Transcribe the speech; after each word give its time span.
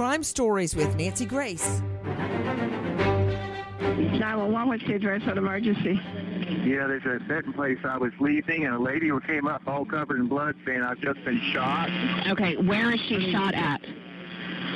Crime 0.00 0.22
Stories 0.22 0.74
with 0.74 0.96
Nancy 0.96 1.26
Grace. 1.26 1.82
911, 3.76 4.66
what's 4.66 4.82
the 4.86 4.94
address 4.94 5.20
of 5.26 5.34
the 5.34 5.42
emergency? 5.42 6.00
Yeah, 6.64 6.86
there's 6.86 7.04
a 7.04 7.18
certain 7.28 7.52
place 7.52 7.76
I 7.84 7.98
was 7.98 8.10
leaving, 8.18 8.64
and 8.64 8.74
a 8.74 8.78
lady 8.78 9.08
who 9.08 9.20
came 9.20 9.46
up 9.46 9.60
all 9.66 9.84
covered 9.84 10.18
in 10.18 10.26
blood 10.26 10.54
saying, 10.64 10.80
I've 10.80 11.02
just 11.02 11.22
been 11.26 11.38
shot. 11.52 11.90
Okay, 12.28 12.56
where 12.56 12.94
is 12.94 13.00
she 13.10 13.30
shot 13.30 13.54
at? 13.54 13.82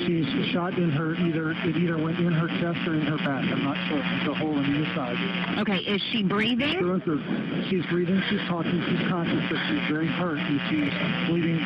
She's 0.05 0.27
shot 0.53 0.77
in 0.77 0.91
her 0.91 1.15
either 1.15 1.53
it 1.53 1.75
either 1.75 1.97
went 1.97 2.19
in 2.19 2.31
her 2.31 2.49
chest 2.61 2.87
or 2.87 2.93
in 2.93 3.07
her 3.07 3.17
back. 3.17 3.49
I'm 3.49 3.65
not 3.65 3.79
sure. 3.89 4.03
It's 4.05 4.29
a 4.29 4.35
hole 4.35 4.59
in 4.59 4.77
either 4.77 4.95
side. 4.95 5.17
Okay, 5.61 5.79
is 5.79 6.03
she 6.13 6.23
breathing? 6.23 7.01
She's 7.71 7.87
breathing, 7.87 8.23
she's 8.29 8.45
talking, 8.47 8.79
she's 8.91 9.09
conscious, 9.09 9.43
but 9.49 9.59
she's 9.71 9.89
very 9.89 10.07
hurt 10.07 10.37
and 10.37 10.61
she's 10.69 10.93
bleeding 11.31 11.61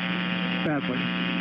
badly. 0.63 0.97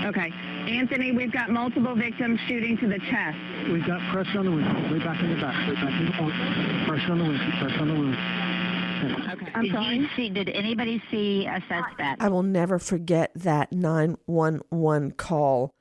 Okay. 0.09 0.33
Anthony, 0.69 1.13
we've 1.13 1.33
got 1.33 1.51
multiple 1.51 1.95
victims 1.95 2.39
shooting 2.47 2.77
to 2.79 2.89
the 2.89 2.99
chest. 2.99 3.39
We've 3.73 3.87
got 3.87 4.01
pressure 4.13 4.39
on 4.39 4.45
the 4.45 4.53
windshield, 4.53 4.93
way 4.93 4.99
back 4.99 5.23
in 5.23 5.31
the 5.31 5.41
back, 5.41 5.67
way 5.67 5.75
back 5.75 5.99
in 5.99 6.07
the 6.07 6.13
front. 6.13 6.87
Pressure 6.87 7.13
on 7.13 7.19
the 7.19 7.25
windshield, 7.25 7.53
pressure 7.59 7.81
on 7.81 7.89
the 7.89 7.95
wound. 7.95 8.17
Okay. 9.33 9.53
I'm 9.55 9.63
did 9.63 9.73
sorry. 9.73 9.97
You 9.97 10.09
see, 10.15 10.29
did 10.29 10.51
anybody 10.51 11.03
see 11.11 11.47
a 11.47 11.63
suspect? 11.69 12.21
I 12.21 12.29
will 12.29 12.43
never 12.43 12.79
forget 12.79 13.31
that 13.35 13.73
911 13.73 15.13
call 15.13 15.73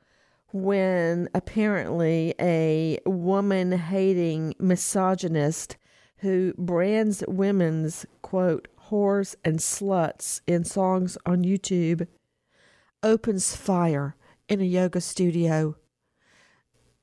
when 0.54 1.28
apparently 1.34 2.34
a 2.40 2.98
woman 3.06 3.74
hating 3.74 4.56
misogynist 4.60 5.76
who 6.18 6.54
brands 6.58 7.24
women's 7.28 8.06
quote 8.22 8.70
whores 8.90 9.36
and 9.44 9.60
sluts 9.60 10.40
in 10.48 10.64
songs 10.64 11.18
on 11.26 11.44
YouTube 11.44 12.08
opens 13.04 13.56
fire 13.56 14.16
in 14.48 14.62
a 14.62 14.66
yoga 14.66 15.02
studio. 15.02 15.76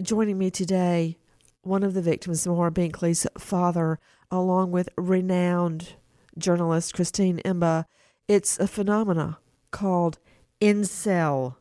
Joining 0.03 0.39
me 0.39 0.51
today, 0.51 1.19
one 1.63 1.83
of 1.83 1.95
the 1.95 2.03
victims, 2.03 2.47
Maura 2.47 2.71
Binkley's 2.71 3.27
father, 3.39 3.99
along 4.31 4.71
with 4.71 4.89
renowned 4.97 5.95
journalist 6.39 6.95
Christine 6.95 7.41
Emba. 7.45 7.85
It's 8.29 8.59
a 8.59 8.67
phenomena 8.67 9.39
called 9.71 10.19
incel. 10.61 11.57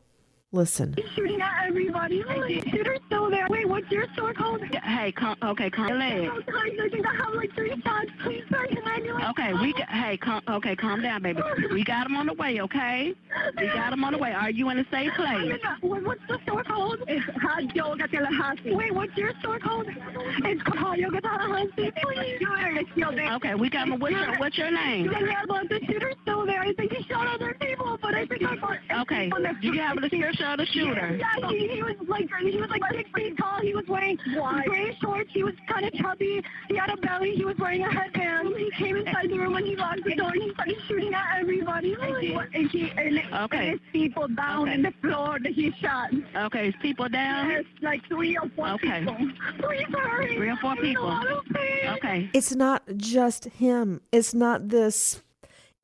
Listen. 0.52 0.94
Shooting 1.14 1.40
at 1.40 1.66
everybody. 1.66 2.24
Like, 2.24 2.68
shooter's 2.70 3.00
still 3.06 3.30
there. 3.30 3.43
Wait, 3.74 3.82
what's 3.82 3.92
your 3.92 4.06
store 4.14 4.32
called? 4.34 4.62
Hey, 4.62 5.10
com- 5.12 5.36
okay, 5.42 5.68
calm 5.70 5.88
down. 5.98 5.98
guys, 6.46 6.72
I 6.80 6.88
think 6.90 7.06
I 7.06 7.14
have 7.16 7.34
like 7.34 7.52
three 7.54 7.70
shots. 7.82 8.06
Please 8.22 8.44
send 8.50 8.78
an 8.78 8.86
ambulance. 8.86 9.24
Okay, 9.30 9.52
we 9.54 9.72
got, 9.72 9.88
hey, 9.88 10.16
com- 10.16 10.42
okay, 10.48 10.76
calm 10.76 11.02
down, 11.02 11.22
baby. 11.22 11.40
We 11.72 11.82
got 11.84 12.06
him 12.06 12.16
on 12.16 12.26
the 12.26 12.34
way, 12.34 12.60
okay? 12.60 13.14
We 13.58 13.66
got 13.68 13.92
him 13.92 14.04
on 14.04 14.12
the 14.12 14.18
way. 14.18 14.32
Are 14.32 14.50
you 14.50 14.68
in 14.70 14.78
a 14.78 14.84
safe 14.90 15.12
place? 15.14 15.28
Uh, 15.28 15.40
in 15.40 15.52
a- 15.52 16.04
What's 16.04 16.20
the 16.28 16.38
store 16.44 16.62
called? 16.64 16.98
It's 17.08 17.24
Hot 17.42 17.74
Yoga 17.74 18.06
Tallahassee. 18.08 18.74
Wait, 18.74 18.94
what's 18.94 19.16
your 19.16 19.32
store 19.40 19.58
called? 19.58 19.86
It's 19.88 20.62
called 20.62 20.78
Hot 20.78 20.98
Yoga 20.98 21.20
Tallahassee. 21.20 21.90
Please 22.02 22.38
do 22.40 22.46
it. 22.50 22.86
Still 22.92 23.12
there. 23.12 23.32
Okay, 23.34 23.54
we 23.54 23.70
got 23.70 23.88
him. 23.88 23.98
What's 23.98 24.12
your, 24.12 24.36
what's 24.38 24.58
your 24.58 24.70
name? 24.70 25.10
Yeah, 25.10 25.42
but 25.48 25.68
the 25.68 25.80
shooter's 25.86 26.14
still 26.22 26.46
there. 26.46 26.60
I 26.60 26.72
think 26.74 26.92
he 26.92 27.02
shot 27.04 27.26
other 27.26 27.54
people, 27.60 27.98
but 28.00 28.14
I 28.14 28.26
think 28.26 28.42
I 28.44 28.56
got. 28.56 28.78
Okay, 29.02 29.30
do 29.60 29.68
you 29.68 29.80
have 29.80 29.96
a 29.96 30.00
description 30.08 30.46
of 30.46 30.58
the 30.58 30.66
shooter? 30.66 31.16
Yeah, 31.18 31.48
he, 31.48 31.68
he 31.68 31.82
was 31.82 31.96
like 32.08 32.28
he 32.40 32.60
was 32.60 32.70
like 32.70 32.82
six 32.92 33.10
feet 33.14 33.36
tall. 33.38 33.60
He 33.64 33.74
was 33.74 33.86
wearing 33.88 34.18
gray 34.66 34.96
shorts. 35.00 35.30
He 35.32 35.42
was 35.42 35.54
kind 35.68 35.86
of 35.86 35.92
chubby. 35.94 36.42
He 36.68 36.76
had 36.76 36.90
a 36.90 36.96
belly. 36.98 37.34
He 37.34 37.44
was 37.44 37.56
wearing 37.58 37.82
a 37.82 37.90
headband. 37.90 38.54
He 38.56 38.70
came 38.72 38.96
inside 38.96 39.30
the 39.30 39.38
room 39.38 39.54
when 39.54 39.64
he 39.64 39.74
locked 39.76 40.04
the 40.04 40.14
door 40.14 40.30
and 40.32 40.42
he 40.42 40.50
started 40.52 40.76
shooting 40.86 41.14
at 41.14 41.38
everybody. 41.40 41.94
And 42.00 42.16
he, 42.18 42.34
and 42.34 42.70
he 42.70 42.90
and, 42.96 43.18
Okay. 43.44 43.58
and 43.58 43.70
his 43.70 43.80
people 43.92 44.28
down 44.28 44.62
Okay. 44.62 44.74
in 44.74 44.82
the 44.82 44.92
floor 45.00 45.38
that 45.42 45.52
he 45.52 45.72
shot. 45.80 46.10
Okay, 46.36 46.68
is 46.68 46.74
people 46.82 47.08
down? 47.08 47.48
Yes, 47.50 47.64
like 47.80 48.06
three 48.06 48.36
or 48.36 48.48
four 48.54 48.68
Okay. 48.72 49.00
people. 49.00 49.16
Three, 49.60 49.86
sorry. 49.90 50.36
Three 50.36 50.50
or 50.50 50.56
four 50.56 50.70
I'm 50.72 50.78
a 50.78 50.82
people. 50.82 51.04
lot 51.06 51.26
of 51.26 51.44
pain. 51.46 51.88
Okay. 51.96 52.30
It's 52.34 52.54
not 52.54 52.82
just 52.98 53.44
him. 53.46 54.02
It's 54.12 54.34
not 54.34 54.68
this 54.68 55.22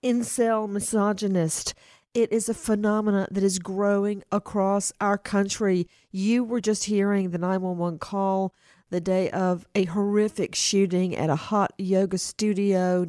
incel 0.04 0.69
misogynist. 0.69 1.74
It 2.12 2.32
is 2.32 2.48
a 2.48 2.54
phenomenon 2.54 3.28
that 3.31 3.44
is 3.44 3.60
growing 3.60 4.25
across 4.32 4.93
our 5.00 5.16
country. 5.16 5.87
You 6.10 6.43
were 6.43 6.60
just 6.60 6.84
hearing 6.84 7.31
the 7.31 7.38
911 7.38 8.00
call 8.00 8.53
the 8.91 9.00
day 9.00 9.31
of 9.31 9.65
a 9.76 9.84
horrific 9.84 10.56
shooting 10.56 11.15
at 11.15 11.31
a 11.31 11.37
hot 11.37 11.72
yoga 11.78 12.19
studio. 12.19 13.06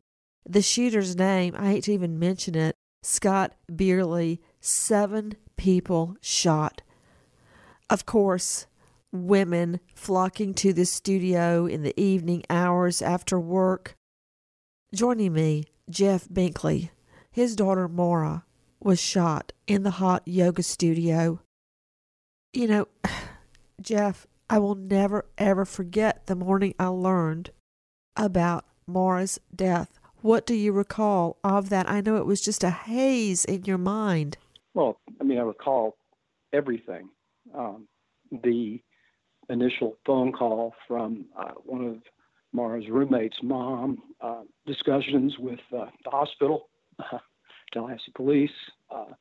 The 0.47 0.61
shooter's 0.61 1.15
name, 1.15 1.55
I 1.57 1.71
hate 1.71 1.85
to 1.85 1.93
even 1.93 2.19
mention 2.19 2.53
it, 2.53 2.75
Scott 3.01 3.55
Beierle. 3.71 4.37
Seven 4.59 5.33
people 5.57 6.15
shot. 6.21 6.83
Of 7.89 8.05
course, 8.05 8.67
women 9.11 9.79
flocking 9.95 10.53
to 10.55 10.73
the 10.73 10.85
studio 10.85 11.65
in 11.65 11.81
the 11.81 11.99
evening 11.99 12.43
hours 12.51 13.01
after 13.01 13.39
work. 13.39 13.95
Joining 14.93 15.33
me, 15.33 15.63
Jeff 15.89 16.27
Binkley. 16.29 16.91
His 17.31 17.55
daughter 17.55 17.87
Maura 17.87 18.45
was 18.83 19.01
shot 19.01 19.53
in 19.67 19.83
the 19.83 19.91
hot 19.91 20.23
yoga 20.25 20.63
studio. 20.63 21.39
You 22.53 22.67
know, 22.67 22.87
Jeff, 23.81 24.27
I 24.49 24.59
will 24.59 24.75
never 24.75 25.25
ever 25.37 25.65
forget 25.65 26.27
the 26.27 26.35
morning 26.35 26.73
I 26.77 26.87
learned 26.87 27.51
about 28.15 28.65
Maura's 28.87 29.39
death. 29.55 29.99
What 30.21 30.45
do 30.45 30.53
you 30.53 30.71
recall 30.71 31.37
of 31.43 31.69
that? 31.69 31.89
I 31.89 32.01
know 32.01 32.17
it 32.17 32.25
was 32.25 32.41
just 32.41 32.63
a 32.63 32.69
haze 32.69 33.45
in 33.45 33.63
your 33.63 33.77
mind. 33.77 34.37
Well, 34.73 34.99
I 35.19 35.23
mean, 35.23 35.37
I 35.37 35.41
recall 35.41 35.97
everything. 36.53 37.09
Um, 37.55 37.87
the 38.31 38.81
initial 39.49 39.97
phone 40.05 40.31
call 40.31 40.73
from 40.87 41.25
uh, 41.37 41.53
one 41.65 41.85
of 41.85 41.97
Maura's 42.53 42.89
roommates' 42.89 43.37
mom, 43.41 43.97
uh, 44.21 44.43
discussions 44.65 45.35
with 45.39 45.59
uh, 45.75 45.85
the 46.03 46.09
hospital, 46.09 46.69
Tallahassee 47.71 48.11
Police, 48.15 48.51
uh, 48.89 49.13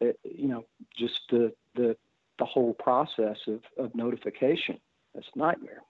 it, 0.00 0.18
you 0.24 0.48
know, 0.48 0.64
just 0.96 1.20
the, 1.30 1.52
the, 1.74 1.96
the 2.38 2.44
whole 2.44 2.74
process 2.74 3.36
of, 3.46 3.60
of 3.78 3.94
notification. 3.94 4.78
A 5.16 5.38
nightmare. 5.38 5.82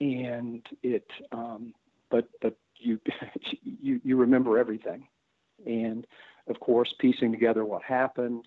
And 0.00 0.64
it, 0.82 1.06
um, 1.32 1.74
but, 2.10 2.28
but 2.40 2.56
you, 2.78 3.00
you, 3.62 4.00
you 4.04 4.16
remember 4.16 4.58
everything. 4.58 5.08
And 5.66 6.06
of 6.48 6.60
course, 6.60 6.94
piecing 7.00 7.32
together 7.32 7.64
what 7.64 7.82
happened, 7.82 8.44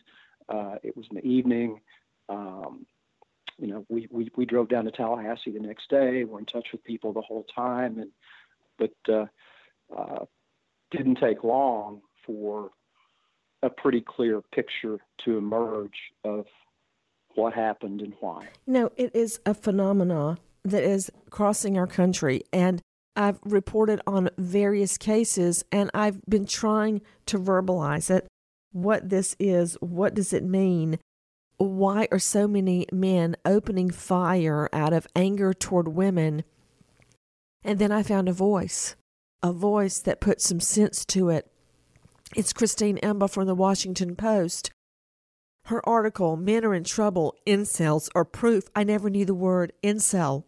uh, 0.50 0.76
it 0.84 0.96
was 0.96 1.06
in 1.10 1.18
the 1.18 1.26
evening. 1.26 1.82
Um, 2.30 2.86
you 3.58 3.68
you 3.68 3.74
know, 3.74 3.86
we, 3.90 4.08
we, 4.12 4.30
we 4.36 4.46
drove 4.46 4.70
down 4.70 4.86
to 4.86 4.92
Tallahassee 4.92 5.52
the 5.52 5.60
next 5.60 5.90
day. 5.90 6.24
We're 6.24 6.40
in 6.40 6.46
touch 6.46 6.68
with 6.72 6.84
people 6.84 7.12
the 7.12 7.22
whole 7.22 7.46
time, 7.56 8.00
and 8.00 8.12
but 8.78 9.14
uh, 9.14 9.26
uh, 9.96 10.26
didn't 10.92 11.16
take 11.16 11.44
long 11.44 12.02
for 12.26 12.70
a 13.64 13.70
pretty 13.70 14.02
clear 14.02 14.42
picture 14.54 15.00
to 15.26 15.38
emerge 15.38 15.96
of 16.24 16.46
what 17.36 17.54
happened 17.54 18.02
and 18.02 18.14
why. 18.20 18.48
No, 18.66 18.92
it 18.98 19.16
is 19.16 19.40
a 19.46 19.54
phenomena 19.54 20.38
that 20.64 20.84
is 20.84 21.12
crossing 21.30 21.78
our 21.78 21.88
country, 21.88 22.42
and 22.52 22.82
I've 23.16 23.40
reported 23.44 24.02
on 24.06 24.30
various 24.38 24.98
cases, 24.98 25.64
and 25.72 25.90
I've 25.94 26.24
been 26.26 26.46
trying 26.46 27.02
to 27.28 27.40
verbalize 27.40 28.10
it. 28.10 28.28
What 28.72 29.10
this 29.10 29.36
is, 29.40 29.76
what 29.80 30.14
does 30.14 30.34
it 30.34 30.44
mean? 30.44 31.00
Why 31.58 32.08
are 32.12 32.20
so 32.20 32.48
many 32.48 32.86
men 32.92 33.36
opening 33.44 33.90
fire 33.90 34.70
out 34.72 34.94
of 34.94 35.08
anger 35.16 35.54
toward 35.54 35.88
women? 35.88 36.44
And 37.64 37.80
then 37.80 37.92
I 37.92 38.04
found 38.04 38.30
a 38.30 38.34
voice, 38.34 38.96
a 39.42 39.52
voice 39.52 40.00
that 40.00 40.22
put 40.22 40.42
some 40.42 40.60
sense 40.60 41.04
to 41.06 41.30
it. 41.30 41.52
It's 42.36 42.52
Christine 42.52 42.98
Emba 42.98 43.30
from 43.30 43.48
the 43.48 43.56
Washington 43.56 44.16
Post. 44.16 44.72
Her 45.66 45.88
article, 45.88 46.36
Men 46.36 46.66
Are 46.66 46.74
in 46.74 46.84
Trouble, 46.84 47.36
Incels 47.48 48.10
Are 48.16 48.26
Proof. 48.26 48.66
I 48.76 48.84
never 48.84 49.10
knew 49.10 49.26
the 49.26 49.34
word 49.34 49.72
incel. 49.82 50.44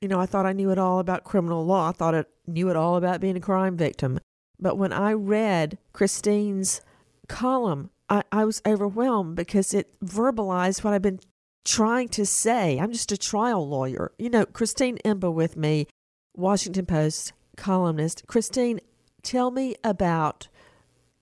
You 0.00 0.08
know, 0.08 0.18
I 0.18 0.26
thought 0.26 0.44
I 0.44 0.52
knew 0.52 0.70
it 0.70 0.78
all 0.78 0.98
about 0.98 1.24
criminal 1.24 1.64
law. 1.64 1.88
I 1.88 1.92
thought 1.92 2.14
I 2.14 2.24
knew 2.46 2.68
it 2.68 2.76
all 2.76 2.96
about 2.96 3.20
being 3.20 3.36
a 3.36 3.40
crime 3.40 3.76
victim. 3.76 4.18
But 4.58 4.76
when 4.76 4.92
I 4.92 5.12
read 5.12 5.78
Christine's 5.92 6.80
column, 7.28 7.90
I, 8.08 8.22
I 8.32 8.44
was 8.44 8.60
overwhelmed 8.66 9.36
because 9.36 9.72
it 9.72 9.94
verbalized 10.04 10.82
what 10.82 10.94
I've 10.94 11.02
been 11.02 11.20
trying 11.64 12.08
to 12.10 12.26
say. 12.26 12.78
I'm 12.78 12.92
just 12.92 13.12
a 13.12 13.16
trial 13.16 13.66
lawyer. 13.66 14.12
You 14.18 14.30
know, 14.30 14.46
Christine 14.46 14.98
Emba 15.04 15.32
with 15.32 15.56
me, 15.56 15.86
Washington 16.36 16.86
Post 16.86 17.32
columnist. 17.56 18.24
Christine, 18.26 18.80
tell 19.22 19.52
me 19.52 19.76
about 19.84 20.48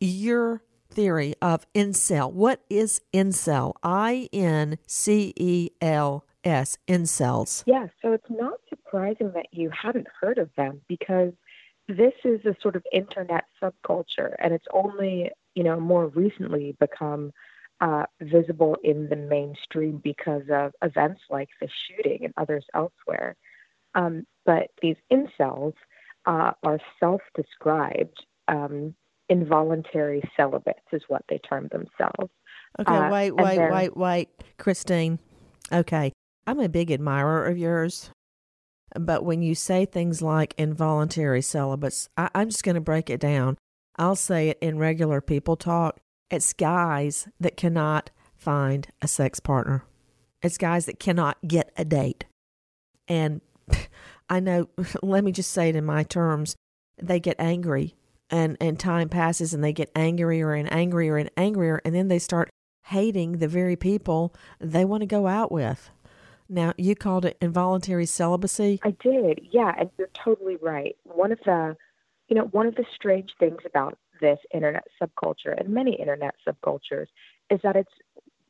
your 0.06 0.62
theory 0.90 1.34
of 1.40 1.66
incel. 1.72 2.32
What 2.32 2.62
is 2.68 3.00
incel? 3.12 3.74
I 3.82 4.28
N 4.32 4.78
C 4.86 5.32
E 5.36 5.70
L 5.80 6.24
S, 6.44 6.76
incels. 6.88 7.62
Yeah, 7.66 7.86
so 8.00 8.12
it's 8.12 8.30
not 8.30 8.58
surprising 8.68 9.32
that 9.34 9.46
you 9.52 9.70
hadn't 9.70 10.08
heard 10.20 10.38
of 10.38 10.50
them 10.56 10.80
because 10.88 11.32
this 11.88 12.12
is 12.24 12.44
a 12.44 12.56
sort 12.60 12.76
of 12.76 12.84
internet 12.92 13.44
subculture 13.62 14.34
and 14.38 14.52
it's 14.52 14.66
only, 14.72 15.30
you 15.54 15.62
know, 15.62 15.78
more 15.78 16.08
recently 16.08 16.76
become 16.80 17.32
uh, 17.80 18.04
visible 18.20 18.76
in 18.84 19.08
the 19.08 19.16
mainstream 19.16 20.00
because 20.02 20.42
of 20.50 20.72
events 20.82 21.20
like 21.30 21.48
the 21.60 21.68
shooting 21.68 22.24
and 22.24 22.34
others 22.36 22.64
elsewhere. 22.74 23.36
Um, 23.94 24.26
but 24.46 24.68
these 24.80 24.96
incels 25.12 25.74
uh, 26.26 26.52
are 26.62 26.78
self 27.00 27.20
described 27.34 28.24
um, 28.48 28.94
involuntary 29.32 30.22
celibates, 30.36 30.80
is 30.92 31.02
what 31.08 31.24
they 31.28 31.38
term 31.38 31.68
themselves. 31.72 32.30
Okay, 32.78 32.94
uh, 32.94 33.10
wait, 33.10 33.30
wait, 33.32 33.70
wait, 33.70 33.96
wait, 33.96 34.28
Christine. 34.58 35.18
Okay, 35.72 36.12
I'm 36.46 36.60
a 36.60 36.68
big 36.68 36.90
admirer 36.90 37.46
of 37.46 37.56
yours. 37.58 38.10
But 38.94 39.24
when 39.24 39.40
you 39.40 39.54
say 39.54 39.86
things 39.86 40.20
like 40.20 40.54
involuntary 40.58 41.40
celibates, 41.40 42.10
I, 42.16 42.28
I'm 42.34 42.50
just 42.50 42.62
going 42.62 42.74
to 42.74 42.80
break 42.80 43.08
it 43.08 43.20
down. 43.20 43.56
I'll 43.96 44.16
say 44.16 44.50
it 44.50 44.58
in 44.60 44.78
regular 44.78 45.22
people 45.22 45.56
talk. 45.56 45.98
It's 46.30 46.52
guys 46.52 47.26
that 47.40 47.56
cannot 47.56 48.10
find 48.36 48.86
a 49.00 49.08
sex 49.08 49.40
partner. 49.40 49.84
It's 50.42 50.58
guys 50.58 50.86
that 50.86 50.98
cannot 51.00 51.38
get 51.46 51.72
a 51.76 51.86
date. 51.86 52.26
And 53.08 53.40
I 54.28 54.40
know, 54.40 54.68
let 55.02 55.24
me 55.24 55.32
just 55.32 55.52
say 55.52 55.70
it 55.70 55.76
in 55.76 55.86
my 55.86 56.02
terms, 56.02 56.54
they 57.00 57.18
get 57.18 57.36
angry 57.38 57.94
and, 58.32 58.56
and 58.60 58.80
time 58.80 59.10
passes 59.10 59.52
and 59.52 59.62
they 59.62 59.74
get 59.74 59.92
angrier 59.94 60.54
and 60.54 60.72
angrier 60.72 61.18
and 61.18 61.30
angrier. 61.36 61.80
And 61.84 61.94
then 61.94 62.08
they 62.08 62.18
start 62.18 62.48
hating 62.86 63.38
the 63.38 63.46
very 63.46 63.76
people 63.76 64.34
they 64.58 64.84
want 64.84 65.02
to 65.02 65.06
go 65.06 65.26
out 65.28 65.52
with. 65.52 65.90
Now, 66.48 66.72
you 66.76 66.96
called 66.96 67.24
it 67.24 67.38
involuntary 67.40 68.06
celibacy? 68.06 68.80
I 68.82 68.90
did, 69.02 69.40
yeah, 69.52 69.72
and 69.78 69.90
you're 69.96 70.10
totally 70.24 70.56
right. 70.56 70.96
One 71.04 71.30
of 71.30 71.38
the, 71.44 71.76
you 72.28 72.36
know, 72.36 72.46
one 72.46 72.66
of 72.66 72.74
the 72.74 72.84
strange 72.94 73.30
things 73.38 73.60
about 73.64 73.98
this 74.20 74.38
internet 74.52 74.84
subculture 75.00 75.58
and 75.58 75.68
many 75.68 75.94
internet 75.94 76.34
subcultures 76.46 77.06
is 77.50 77.60
that 77.62 77.76
it's 77.76 77.92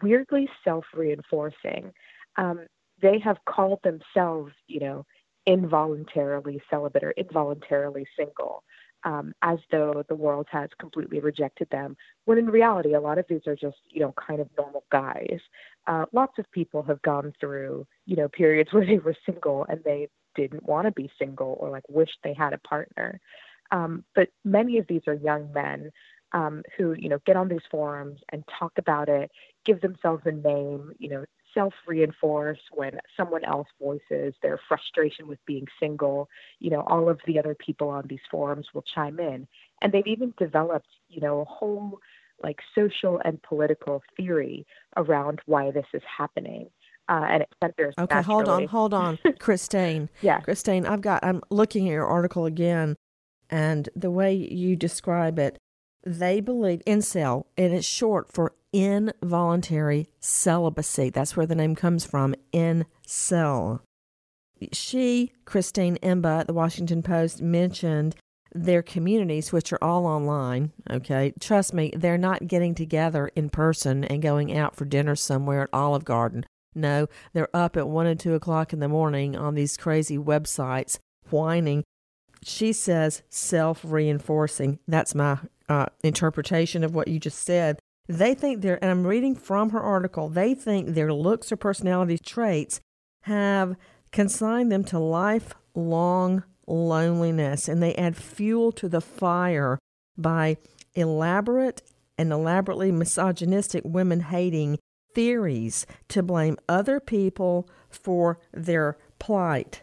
weirdly 0.02 0.48
self 0.64 0.84
reinforcing. 0.94 1.92
Um, 2.36 2.66
they 3.00 3.18
have 3.20 3.38
called 3.46 3.80
themselves, 3.84 4.52
you 4.66 4.80
know, 4.80 5.06
involuntarily 5.46 6.60
celibate 6.70 7.04
or 7.04 7.12
involuntarily 7.12 8.06
single 8.16 8.62
um, 9.04 9.34
as 9.42 9.58
though 9.70 10.04
the 10.08 10.14
world 10.14 10.46
has 10.50 10.68
completely 10.78 11.20
rejected 11.20 11.68
them. 11.70 11.96
When 12.24 12.38
in 12.38 12.46
reality, 12.46 12.94
a 12.94 13.00
lot 13.00 13.18
of 13.18 13.26
these 13.28 13.46
are 13.46 13.56
just, 13.56 13.78
you 13.90 14.00
know, 14.00 14.14
kind 14.26 14.40
of 14.40 14.48
normal 14.56 14.84
guys. 14.90 15.40
Uh, 15.86 16.06
lots 16.12 16.38
of 16.38 16.50
people 16.52 16.82
have 16.82 17.02
gone 17.02 17.32
through, 17.40 17.86
you 18.06 18.16
know, 18.16 18.28
periods 18.28 18.70
where 18.72 18.86
they 18.86 18.98
were 18.98 19.16
single 19.26 19.66
and 19.68 19.82
they 19.84 20.08
didn't 20.34 20.62
want 20.64 20.86
to 20.86 20.92
be 20.92 21.10
single 21.18 21.56
or 21.60 21.70
like 21.70 21.84
wish 21.88 22.10
they 22.24 22.34
had 22.34 22.52
a 22.52 22.58
partner. 22.58 23.20
Um, 23.70 24.04
but 24.14 24.28
many 24.44 24.78
of 24.78 24.86
these 24.86 25.02
are 25.06 25.14
young 25.14 25.52
men 25.52 25.90
um, 26.32 26.62
who, 26.76 26.92
you 26.92 27.08
know, 27.08 27.18
get 27.26 27.36
on 27.36 27.48
these 27.48 27.60
forums 27.70 28.20
and 28.32 28.44
talk 28.58 28.72
about 28.78 29.08
it, 29.08 29.30
give 29.64 29.80
themselves 29.80 30.22
a 30.26 30.32
name, 30.32 30.92
you 30.98 31.08
know, 31.10 31.24
self 31.54 31.74
reinforce 31.86 32.58
when 32.72 32.98
someone 33.16 33.44
else 33.44 33.68
voices 33.80 34.34
their 34.42 34.58
frustration 34.68 35.28
with 35.28 35.38
being 35.46 35.66
single. 35.80 36.28
You 36.58 36.70
know, 36.70 36.82
all 36.82 37.08
of 37.08 37.20
the 37.26 37.38
other 37.38 37.54
people 37.54 37.88
on 37.88 38.04
these 38.08 38.20
forums 38.30 38.66
will 38.74 38.84
chime 38.94 39.18
in. 39.20 39.46
And 39.80 39.92
they've 39.92 40.06
even 40.06 40.34
developed, 40.38 40.88
you 41.08 41.20
know, 41.20 41.40
a 41.40 41.44
whole 41.44 41.98
like 42.42 42.58
social 42.74 43.20
and 43.24 43.40
political 43.42 44.02
theory 44.16 44.66
around 44.96 45.40
why 45.46 45.70
this 45.70 45.86
is 45.94 46.02
happening. 46.18 46.68
Uh, 47.08 47.26
and 47.28 47.42
it 47.42 47.48
centers. 47.62 47.94
Okay, 47.98 48.14
naturally. 48.14 48.44
hold 48.44 48.48
on, 48.48 48.66
hold 48.68 48.94
on, 49.24 49.38
Christine. 49.40 50.08
yeah, 50.22 50.40
Christine, 50.40 50.86
I've 50.86 51.00
got. 51.00 51.24
I'm 51.24 51.42
looking 51.50 51.88
at 51.88 51.92
your 51.92 52.06
article 52.06 52.46
again, 52.46 52.96
and 53.50 53.88
the 53.96 54.10
way 54.10 54.32
you 54.34 54.76
describe 54.76 55.38
it, 55.38 55.58
they 56.04 56.40
believe 56.40 56.80
incel, 56.86 57.46
and 57.58 57.74
it's 57.74 57.86
short 57.86 58.32
for 58.32 58.54
involuntary 58.72 60.08
celibacy. 60.20 61.10
That's 61.10 61.36
where 61.36 61.46
the 61.46 61.54
name 61.54 61.74
comes 61.74 62.04
from, 62.04 62.34
in 62.52 62.86
cell. 63.06 63.82
She, 64.72 65.32
Christine 65.44 65.96
Emba 66.02 66.40
at 66.40 66.46
the 66.46 66.52
Washington 66.52 67.02
Post, 67.02 67.42
mentioned 67.42 68.14
their 68.54 68.82
communities, 68.82 69.52
which 69.52 69.72
are 69.72 69.82
all 69.82 70.06
online. 70.06 70.72
Okay, 70.90 71.32
trust 71.40 71.72
me, 71.72 71.92
they're 71.96 72.18
not 72.18 72.46
getting 72.46 72.74
together 72.74 73.30
in 73.34 73.50
person 73.50 74.04
and 74.04 74.22
going 74.22 74.56
out 74.56 74.76
for 74.76 74.84
dinner 74.84 75.16
somewhere 75.16 75.62
at 75.62 75.70
Olive 75.72 76.04
Garden. 76.04 76.44
No, 76.74 77.06
they're 77.32 77.54
up 77.54 77.76
at 77.76 77.88
one 77.88 78.06
and 78.06 78.18
two 78.18 78.34
o'clock 78.34 78.72
in 78.72 78.80
the 78.80 78.88
morning 78.88 79.36
on 79.36 79.54
these 79.54 79.76
crazy 79.76 80.18
websites 80.18 80.98
whining. 81.30 81.84
She 82.42 82.72
says 82.72 83.22
self 83.28 83.80
reinforcing. 83.84 84.78
That's 84.88 85.14
my 85.14 85.38
uh, 85.68 85.86
interpretation 86.02 86.82
of 86.84 86.94
what 86.94 87.08
you 87.08 87.18
just 87.18 87.42
said. 87.42 87.78
They 88.08 88.34
think 88.34 88.62
they're, 88.62 88.82
and 88.82 88.90
I'm 88.90 89.06
reading 89.06 89.34
from 89.34 89.70
her 89.70 89.80
article, 89.80 90.28
they 90.28 90.54
think 90.54 90.88
their 90.88 91.12
looks 91.12 91.52
or 91.52 91.56
personality 91.56 92.18
traits 92.18 92.80
have 93.22 93.76
consigned 94.10 94.72
them 94.72 94.84
to 94.84 94.98
lifelong 94.98 96.44
loneliness 96.66 97.68
and 97.68 97.82
they 97.82 97.94
add 97.94 98.16
fuel 98.16 98.72
to 98.72 98.88
the 98.88 99.00
fire 99.00 99.78
by 100.16 100.56
elaborate 100.94 101.82
and 102.18 102.32
elaborately 102.32 102.92
misogynistic 102.92 103.82
women 103.84 104.20
hating 104.20 104.78
theories 105.14 105.86
to 106.08 106.22
blame 106.22 106.56
other 106.68 107.00
people 107.00 107.68
for 107.88 108.38
their 108.52 108.96
plight. 109.18 109.82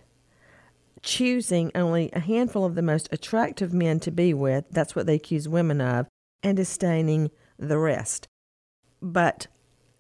Choosing 1.01 1.71
only 1.75 2.09
a 2.13 2.19
handful 2.19 2.65
of 2.65 2.75
the 2.75 2.81
most 2.81 3.07
attractive 3.11 3.73
men 3.73 3.99
to 4.01 4.11
be 4.11 4.33
with, 4.33 4.65
that's 4.69 4.95
what 4.95 5.05
they 5.05 5.15
accuse 5.15 5.47
women 5.47 5.79
of, 5.81 6.07
and 6.43 6.57
disdaining 6.57 7.31
the 7.59 7.77
rest. 7.77 8.27
But, 9.01 9.47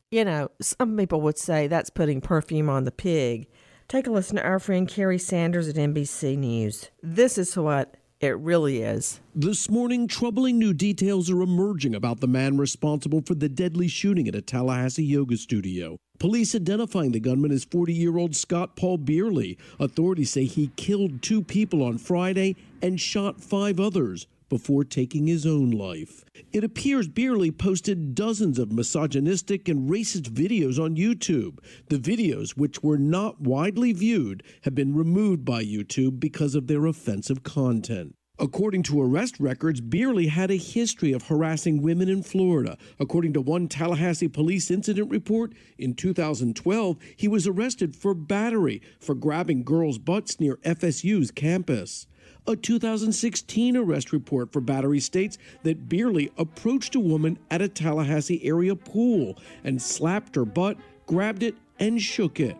you 0.09 0.25
know, 0.25 0.49
some 0.61 0.97
people 0.97 1.21
would 1.21 1.37
say 1.37 1.67
that's 1.67 1.89
putting 1.89 2.21
perfume 2.21 2.69
on 2.69 2.85
the 2.85 2.91
pig. 2.91 3.47
Take 3.87 4.07
a 4.07 4.11
listen 4.11 4.37
to 4.37 4.43
our 4.43 4.59
friend 4.59 4.87
Kerry 4.87 5.17
Sanders 5.17 5.67
at 5.67 5.75
NBC 5.75 6.37
News. 6.37 6.89
This 7.01 7.37
is 7.37 7.55
what 7.57 7.97
it 8.19 8.37
really 8.37 8.81
is. 8.81 9.21
This 9.33 9.69
morning, 9.69 10.07
troubling 10.07 10.59
new 10.59 10.73
details 10.73 11.31
are 11.31 11.41
emerging 11.41 11.95
about 11.95 12.19
the 12.19 12.27
man 12.27 12.57
responsible 12.57 13.21
for 13.21 13.33
the 13.33 13.47
deadly 13.47 13.87
shooting 13.87 14.27
at 14.27 14.35
a 14.35 14.41
Tallahassee 14.41 15.05
yoga 15.05 15.37
studio. 15.37 15.97
Police 16.19 16.53
identifying 16.53 17.13
the 17.13 17.21
gunman 17.21 17.51
as 17.51 17.63
40 17.63 17.93
year 17.93 18.17
old 18.17 18.35
Scott 18.35 18.75
Paul 18.75 18.97
Beierle. 18.97 19.57
Authorities 19.79 20.31
say 20.31 20.43
he 20.43 20.69
killed 20.75 21.21
two 21.21 21.41
people 21.41 21.81
on 21.81 21.97
Friday 21.97 22.57
and 22.81 22.99
shot 22.99 23.41
five 23.41 23.79
others. 23.79 24.27
Before 24.49 24.83
taking 24.83 25.27
his 25.27 25.45
own 25.45 25.71
life. 25.71 26.25
It 26.51 26.63
appears 26.63 27.07
Beierle 27.07 27.55
posted 27.57 28.15
dozens 28.15 28.59
of 28.59 28.71
misogynistic 28.71 29.69
and 29.69 29.89
racist 29.89 30.31
videos 30.31 30.83
on 30.83 30.95
YouTube. 30.95 31.59
The 31.87 31.97
videos, 31.97 32.57
which 32.57 32.81
were 32.83 32.97
not 32.97 33.39
widely 33.39 33.93
viewed, 33.93 34.43
have 34.63 34.75
been 34.75 34.95
removed 34.95 35.45
by 35.45 35.63
YouTube 35.63 36.19
because 36.19 36.55
of 36.55 36.67
their 36.67 36.85
offensive 36.85 37.43
content. 37.43 38.15
According 38.41 38.83
to 38.83 39.01
arrest 39.01 39.37
records, 39.37 39.81
Beierle 39.81 40.29
had 40.29 40.49
a 40.49 40.55
history 40.55 41.11
of 41.11 41.23
harassing 41.23 41.81
women 41.81 42.07
in 42.07 42.23
Florida. 42.23 42.77
According 42.97 43.33
to 43.33 43.41
one 43.41 43.67
Tallahassee 43.67 44.29
police 44.29 44.71
incident 44.71 45.11
report, 45.11 45.53
in 45.77 45.93
2012, 45.93 46.97
he 47.17 47.27
was 47.27 47.47
arrested 47.47 47.97
for 47.97 48.13
battery 48.13 48.81
for 48.97 49.13
grabbing 49.13 49.63
girls' 49.63 49.97
butts 49.97 50.39
near 50.39 50.55
FSU's 50.57 51.31
campus. 51.31 52.07
A 52.47 52.55
2016 52.55 53.77
arrest 53.77 54.11
report 54.11 54.51
for 54.51 54.59
battery 54.59 54.99
states 54.99 55.37
that 55.63 55.87
Beierle 55.87 56.31
approached 56.37 56.95
a 56.95 56.99
woman 56.99 57.37
at 57.51 57.61
a 57.61 57.67
Tallahassee 57.67 58.43
area 58.43 58.75
pool 58.75 59.37
and 59.63 59.81
slapped 59.81 60.35
her 60.35 60.45
butt, 60.45 60.77
grabbed 61.05 61.43
it, 61.43 61.55
and 61.79 62.01
shook 62.01 62.39
it. 62.39 62.57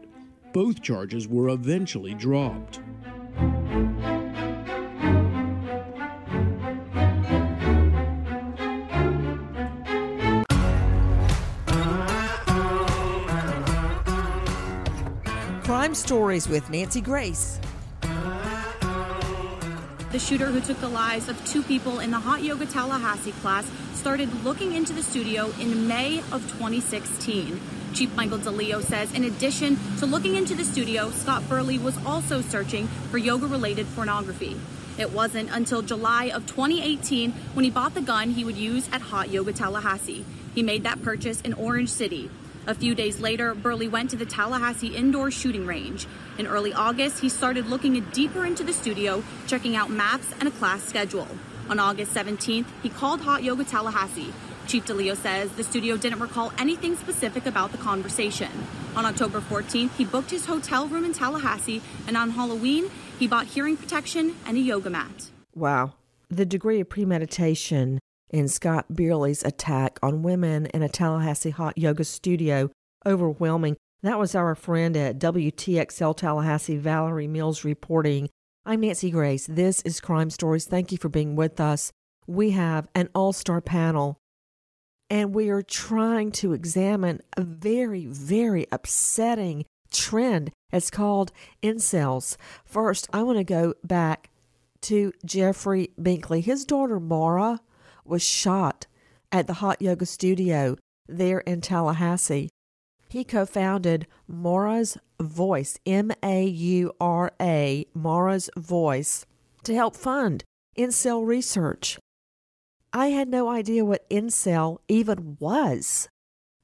Both 0.54 0.82
charges 0.82 1.28
were 1.28 1.50
eventually 1.50 2.14
dropped. 2.14 2.80
Crime 15.64 15.96
Stories 15.96 16.48
with 16.48 16.70
Nancy 16.70 17.02
Grace. 17.02 17.60
The 20.12 20.18
shooter 20.18 20.48
who 20.48 20.60
took 20.60 20.80
the 20.80 20.90
lives 20.90 21.30
of 21.30 21.46
two 21.46 21.62
people 21.62 22.00
in 22.00 22.10
the 22.10 22.18
Hot 22.18 22.42
Yoga 22.42 22.66
Tallahassee 22.66 23.32
class 23.32 23.70
started 23.94 24.44
looking 24.44 24.74
into 24.74 24.92
the 24.92 25.04
studio 25.04 25.54
in 25.60 25.88
May 25.88 26.22
of 26.32 26.42
2016. 26.58 27.62
Chief 27.94 28.16
Michael 28.16 28.40
DeLeo 28.40 28.82
says 28.82 29.14
in 29.14 29.24
addition 29.24 29.78
to 30.00 30.08
looking 30.08 30.34
into 30.34 30.56
the 30.56 30.66
studio, 30.66 31.12
Scott 31.12 31.44
Beierle 31.44 31.80
was 31.80 31.96
also 32.08 32.42
searching 32.42 32.88
for 33.12 33.20
yoga 33.20 33.46
related 33.46 33.86
pornography. 33.94 34.60
It 34.98 35.12
wasn't 35.12 35.52
until 35.52 35.84
July 35.84 36.32
of 36.34 36.48
2018 36.48 37.32
when 37.54 37.64
he 37.64 37.70
bought 37.70 37.94
the 37.94 38.02
gun 38.02 38.32
he 38.32 38.44
would 38.44 38.58
use 38.58 38.90
at 38.92 39.02
Hot 39.02 39.30
Yoga 39.30 39.54
Tallahassee. 39.54 40.26
He 40.56 40.64
made 40.64 40.86
that 40.86 41.04
purchase 41.04 41.40
in 41.42 41.54
Orange 41.54 41.90
City. 41.90 42.32
A 42.68 42.76
few 42.76 42.94
days 42.94 43.20
later, 43.20 43.56
Beierle 43.56 43.90
went 43.90 44.10
to 44.12 44.16
the 44.16 44.26
Tallahassee 44.26 44.96
indoor 44.96 45.32
shooting 45.32 45.66
range. 45.66 46.08
In 46.38 46.46
early 46.46 46.74
August, 46.74 47.20
he 47.20 47.30
started 47.30 47.68
looking 47.68 48.00
deeper 48.12 48.46
into 48.46 48.64
the 48.64 48.74
studio, 48.74 49.24
checking 49.48 49.76
out 49.76 49.90
maps 49.90 50.28
and 50.40 50.48
a 50.48 50.52
class 50.52 50.84
schedule. 50.84 51.28
On 51.70 51.80
August 51.80 52.14
17th, 52.14 52.66
he 52.84 52.90
called 52.90 53.22
Hot 53.22 53.44
Yoga 53.44 53.64
Tallahassee. 53.64 54.34
Chief 54.68 54.86
DeLeo 54.86 55.16
says 55.16 55.52
the 55.52 55.64
studio 55.64 55.98
didn't 55.98 56.20
recall 56.20 56.54
anything 56.60 56.96
specific 56.96 57.48
about 57.48 57.72
the 57.72 57.78
conversation. 57.80 58.52
On 58.96 59.06
October 59.06 59.40
14th, 59.40 59.96
he 59.96 60.06
booked 60.06 60.30
his 60.30 60.46
hotel 60.46 60.88
room 60.88 61.06
in 61.06 61.14
Tallahassee, 61.14 61.82
and 62.08 62.16
on 62.16 62.32
Halloween, 62.32 62.92
he 63.18 63.28
bought 63.28 63.48
hearing 63.48 63.78
protection 63.78 64.36
and 64.46 64.58
a 64.58 64.60
yoga 64.60 64.90
mat. 64.90 65.32
Wow. 65.56 65.94
The 66.30 66.46
degree 66.46 66.80
of 66.82 66.90
premeditation 66.90 68.00
in 68.30 68.48
Scott 68.48 68.86
Beierle's 68.94 69.44
attack 69.44 70.00
on 70.04 70.24
women 70.24 70.68
in 70.68 70.84
a 70.84 70.90
Tallahassee 70.90 71.50
hot 71.50 71.78
yoga 71.78 72.04
studio 72.04 72.70
overwhelming. 73.06 73.78
That 74.02 74.20
was 74.20 74.36
our 74.36 74.56
friend 74.56 74.96
at 74.96 75.20
WTXL 75.20 76.16
Tallahassee, 76.16 76.78
Valerie 76.78 77.28
Mills, 77.28 77.66
reporting. 77.66 78.30
I'm 78.66 78.82
Nancy 78.82 79.12
Grace. 79.12 79.48
This 79.48 79.82
is 79.82 80.00
Crime 80.00 80.30
Stories. 80.30 80.66
Thank 80.66 80.92
you 80.92 80.98
for 80.98 81.10
being 81.10 81.36
with 81.36 81.60
us. 81.60 81.92
We 82.28 82.52
have 82.52 82.88
an 82.94 83.10
all 83.16 83.34
star 83.34 83.62
panel, 83.62 84.18
and 85.10 85.34
we 85.34 85.50
are 85.50 85.64
trying 85.64 86.32
to 86.34 86.54
examine 86.54 87.22
a 87.36 87.42
very, 87.42 88.06
very 88.06 88.68
upsetting 88.72 89.66
trend. 89.92 90.52
It's 90.72 90.92
called 90.92 91.32
incels. 91.64 92.38
First, 92.64 93.08
I 93.12 93.24
want 93.24 93.40
to 93.40 93.44
go 93.44 93.74
back 93.84 94.30
to 94.82 95.12
Jeffrey 95.26 95.90
Binkley. 96.00 96.44
His 96.44 96.64
daughter, 96.64 97.00
Maura, 97.00 97.60
was 98.10 98.24
shot 98.24 98.88
at 99.32 99.48
the 99.48 99.56
hot 99.56 99.82
yoga 99.82 100.06
studio 100.06 100.76
there 101.08 101.40
in 101.40 101.62
Tallahassee. 101.62 102.50
He 103.10 103.24
co 103.24 103.46
founded 103.46 104.08
Maura's 104.28 104.98
Voice, 105.20 105.80
M 105.86 106.12
A 106.24 106.46
U 106.46 106.94
R 107.02 107.32
A, 107.42 107.86
Maura's 107.94 108.50
Voice, 108.56 109.26
to 109.64 109.74
help 109.74 109.96
fund 109.96 110.44
incel 110.78 111.26
research. 111.26 111.98
I 112.94 113.08
had 113.08 113.28
no 113.28 113.50
idea 113.50 113.86
what 113.86 114.10
incel 114.10 114.78
even 114.88 115.38
was. 115.40 116.08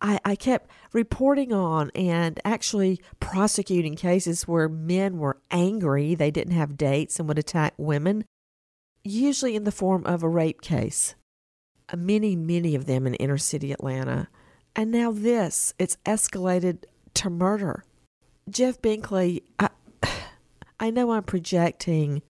I, 0.01 0.19
I 0.23 0.35
kept 0.35 0.69
reporting 0.93 1.51
on 1.53 1.89
and 1.95 2.39
actually 2.45 2.99
prosecuting 3.19 3.95
cases 3.95 4.47
where 4.47 4.69
men 4.69 5.17
were 5.17 5.41
angry 5.51 6.15
they 6.15 6.31
didn't 6.31 6.53
have 6.53 6.77
dates 6.77 7.19
and 7.19 7.27
would 7.27 7.39
attack 7.39 7.73
women, 7.77 8.25
usually 9.03 9.55
in 9.55 9.63
the 9.63 9.71
form 9.71 10.05
of 10.05 10.21
a 10.21 10.29
rape 10.29 10.61
case 10.61 11.15
many, 11.93 12.35
many 12.35 12.75
of 12.75 12.85
them 12.85 13.05
in 13.05 13.13
inner 13.15 13.37
city 13.37 13.71
Atlanta. 13.71 14.27
And 14.75 14.91
now 14.91 15.11
this, 15.11 15.73
it's 15.77 15.97
escalated 16.05 16.83
to 17.15 17.29
murder. 17.29 17.83
Jeff 18.49 18.81
Binkley, 18.81 19.43
I, 19.59 19.69
I 20.79 20.89
know 20.89 21.11
I'm 21.11 21.23
projecting 21.23 22.21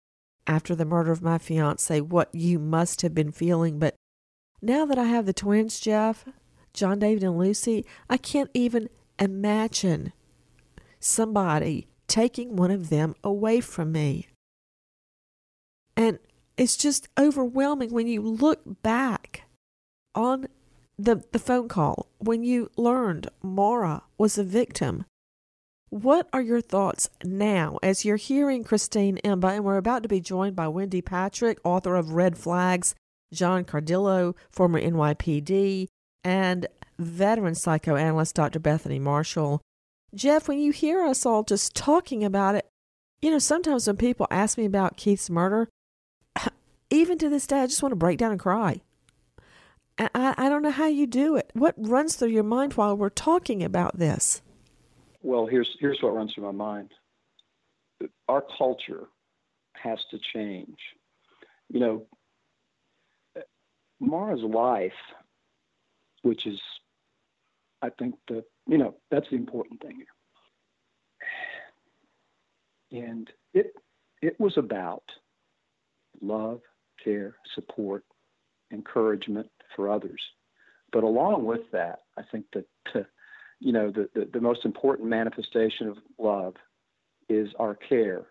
after 0.48 0.76
the 0.76 0.86
murder 0.86 1.12
of 1.12 1.22
my 1.22 1.38
fiance 1.38 2.02
what 2.02 2.34
you 2.34 2.60
must 2.60 3.02
have 3.02 3.16
been 3.16 3.32
feeling, 3.32 3.80
but 3.80 3.96
now 4.62 4.86
that 4.86 4.98
I 4.98 5.06
have 5.06 5.26
the 5.26 5.34
twins, 5.34 5.80
Jeff, 5.80 6.26
John 6.74 7.00
David 7.00 7.24
and 7.24 7.38
Lucy, 7.38 7.86
I 8.10 8.18
can't 8.18 8.52
even 8.54 8.90
imagine 9.20 10.14
somebody 11.00 11.88
taking 12.08 12.56
one 12.56 12.72
of 12.72 12.90
them 12.90 13.16
away 13.24 13.62
from 13.62 13.92
me. 13.92 14.28
And 15.98 16.20
it's 16.58 16.78
just 16.78 17.08
overwhelming 17.18 17.92
when 17.92 18.08
you 18.08 18.22
look 18.22 18.62
back 18.84 19.45
on 20.16 20.48
the, 20.98 21.24
the 21.32 21.40
phone 21.40 21.68
call 21.68 22.08
when 22.20 22.44
you 22.44 22.72
learned 22.78 23.30
Maura 23.44 24.04
was 24.18 24.38
a 24.38 24.44
victim. 24.44 25.06
What 25.90 26.28
are 26.34 26.42
your 26.42 26.62
thoughts 26.62 27.10
now 27.24 27.78
as 27.84 28.04
you're 28.04 28.16
hearing 28.16 28.64
Christine 28.64 29.20
Emba, 29.24 29.56
and 29.56 29.64
we're 29.64 29.78
about 29.78 30.04
to 30.04 30.10
be 30.10 30.20
joined 30.20 30.56
by 30.56 30.68
Wendy 30.68 31.02
Patrick, 31.02 31.60
author 31.64 31.96
of 31.96 32.14
Red 32.14 32.38
Flags, 32.38 32.96
John 33.34 33.64
Cardillo, 33.66 34.36
former 34.50 34.82
NYPD, 34.82 35.88
and 36.24 36.68
veteran 36.98 37.56
psychoanalyst 37.56 38.36
Dr. 38.36 38.60
Bethany 38.60 39.00
Marshall. 39.00 39.62
Jeff, 40.14 40.48
when 40.48 40.60
you 40.60 40.72
hear 40.72 41.04
us 41.04 41.26
all 41.26 41.44
just 41.44 41.76
talking 41.76 42.24
about 42.24 42.56
it, 42.56 42.68
you 43.22 43.30
know, 43.30 43.40
sometimes 43.40 43.88
when 43.88 43.98
people 43.98 44.28
ask 44.32 44.58
me 44.58 44.66
about 44.66 44.98
Keith's 44.98 45.30
murder, 45.30 45.68
even 46.90 47.18
to 47.18 47.30
this 47.30 47.48
day, 47.48 47.62
I 47.62 47.68
just 47.68 47.84
want 47.84 47.92
to 47.92 47.98
break 47.98 48.18
down 48.18 48.32
and 48.32 48.40
cry. 48.40 48.82
I, 49.98 50.34
I 50.38 50.50
don't 50.50 50.62
know 50.62 50.72
how 50.72 50.88
you 50.88 51.08
do 51.08 51.36
it. 51.36 51.52
What 51.54 51.76
runs 51.78 52.16
through 52.16 52.30
your 52.30 52.44
mind 52.44 52.74
while 52.74 52.98
we're 52.98 53.10
talking 53.10 53.64
about 53.64 53.98
this? 53.98 54.42
Well, 55.22 55.48
here's 55.48 55.76
here's 55.80 56.00
what 56.02 56.16
runs 56.16 56.34
through 56.34 56.46
my 56.46 56.52
mind. 56.52 56.92
Our 58.28 58.44
culture 58.58 59.06
has 59.74 60.00
to 60.12 60.20
change. 60.34 60.78
You 61.70 61.80
know, 61.80 62.06
Maura's 64.00 64.44
life, 64.44 64.92
which 66.22 66.46
is, 66.46 66.60
I 67.82 67.90
think 67.90 68.16
the 68.28 68.44
you 68.68 68.78
know 68.78 68.96
that's 69.10 69.30
the 69.30 69.36
important 69.38 69.82
thing 69.82 70.04
here. 72.92 73.02
And 73.04 73.30
it 73.54 73.74
it 74.22 74.40
was 74.40 74.58
about 74.58 75.04
love, 76.22 76.62
care, 77.04 77.36
support, 77.56 78.04
encouragement, 78.72 79.50
for 79.76 79.90
others. 79.90 80.22
But 80.92 81.04
along 81.04 81.46
with 81.46 81.72
that, 81.72 82.00
I 82.18 82.22
think 82.32 82.46
that 82.54 82.66
you 83.60 83.72
know 83.72 83.92
the, 83.92 84.10
the, 84.14 84.30
the 84.34 84.42
most 84.42 84.66
important 84.66 85.10
manifestation 85.10 85.88
of 85.88 85.98
love 86.18 86.56
is 87.30 87.50
our 87.60 87.76
care 87.76 88.26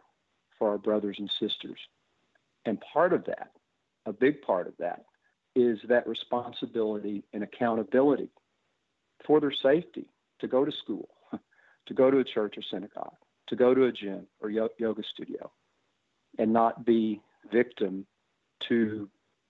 for 0.58 0.70
our 0.70 0.78
brothers 0.78 1.16
and 1.18 1.30
sisters. 1.40 1.78
And 2.64 2.82
part 2.92 3.12
of 3.12 3.24
that, 3.26 3.50
a 4.06 4.12
big 4.12 4.40
part 4.42 4.66
of 4.66 4.74
that, 4.78 5.04
is 5.56 5.78
that 5.88 6.06
responsibility 6.06 7.24
and 7.32 7.42
accountability 7.42 8.30
for 9.26 9.40
their 9.40 9.52
safety 9.62 10.06
to 10.40 10.48
go 10.48 10.64
to 10.64 10.72
school, 10.82 11.08
to 11.86 11.94
go 11.94 12.10
to 12.10 12.18
a 12.18 12.24
church 12.24 12.54
or 12.56 12.62
synagogue, 12.70 13.16
to 13.48 13.56
go 13.56 13.74
to 13.74 13.84
a 13.84 13.92
gym 13.92 14.26
or 14.40 14.50
yoga 14.50 15.02
studio, 15.12 15.50
and 16.38 16.52
not 16.52 16.84
be 16.84 17.20
victim 17.52 18.06
to 18.68 19.08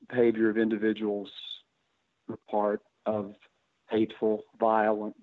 behavior 0.08 0.50
of 0.50 0.58
individuals 0.58 1.30
part 2.50 2.82
of 3.06 3.34
hateful, 3.90 4.44
violent, 4.58 5.14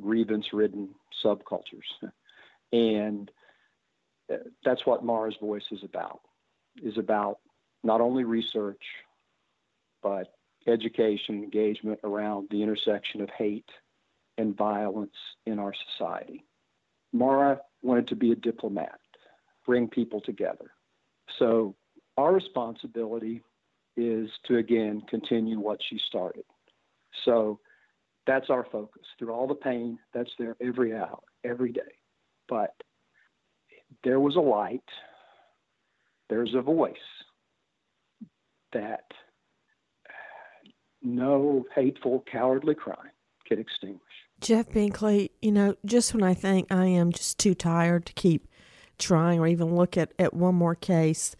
grievance 0.00 0.52
ridden 0.52 0.90
subcultures. 1.24 2.10
And 2.72 3.30
uh, 4.32 4.36
that's 4.64 4.86
what 4.86 5.04
Maura's 5.04 5.36
Voice 5.40 5.66
is 5.70 5.82
about, 5.82 6.20
is 6.82 6.98
about 6.98 7.38
not 7.82 8.00
only 8.00 8.24
research, 8.24 8.82
but 10.02 10.28
education, 10.66 11.42
engagement 11.42 12.00
around 12.04 12.48
the 12.50 12.62
intersection 12.62 13.20
of 13.20 13.30
hate 13.30 13.70
and 14.36 14.56
violence 14.56 15.16
in 15.46 15.58
our 15.58 15.72
society. 15.90 16.44
Maura 17.12 17.60
wanted 17.82 18.08
to 18.08 18.16
be 18.16 18.32
a 18.32 18.36
diplomat, 18.36 19.00
bring 19.66 19.88
people 19.88 20.20
together. 20.20 20.70
So 21.38 21.74
our 22.16 22.32
responsibility 22.32 23.42
is 23.98 24.30
to 24.46 24.58
again 24.58 25.02
continue 25.10 25.58
what 25.58 25.80
she 25.90 25.98
started. 26.06 26.44
So 27.24 27.58
that's 28.26 28.48
our 28.48 28.64
focus. 28.70 29.02
Through 29.18 29.32
all 29.32 29.48
the 29.48 29.54
pain, 29.54 29.98
that's 30.14 30.30
there 30.38 30.56
every 30.62 30.94
hour, 30.94 31.18
every 31.44 31.72
day. 31.72 31.80
But 32.48 32.74
there 34.04 34.20
was 34.20 34.36
a 34.36 34.40
light, 34.40 34.84
there's 36.30 36.54
a 36.54 36.62
voice 36.62 36.94
that 38.72 39.04
no 41.02 41.64
hateful, 41.74 42.24
cowardly 42.30 42.74
crime 42.74 43.10
can 43.46 43.58
extinguish. 43.58 44.00
Jeff 44.40 44.68
Binkley, 44.68 45.30
you 45.42 45.50
know, 45.50 45.74
just 45.84 46.14
when 46.14 46.22
I 46.22 46.34
think 46.34 46.70
I 46.70 46.86
am 46.86 47.10
just 47.10 47.38
too 47.38 47.54
tired 47.54 48.06
to 48.06 48.12
keep 48.12 48.46
trying 48.98 49.40
or 49.40 49.46
even 49.46 49.74
look 49.74 49.96
at, 49.96 50.12
at 50.18 50.34
one 50.34 50.54
more 50.54 50.74
case, 50.74 51.34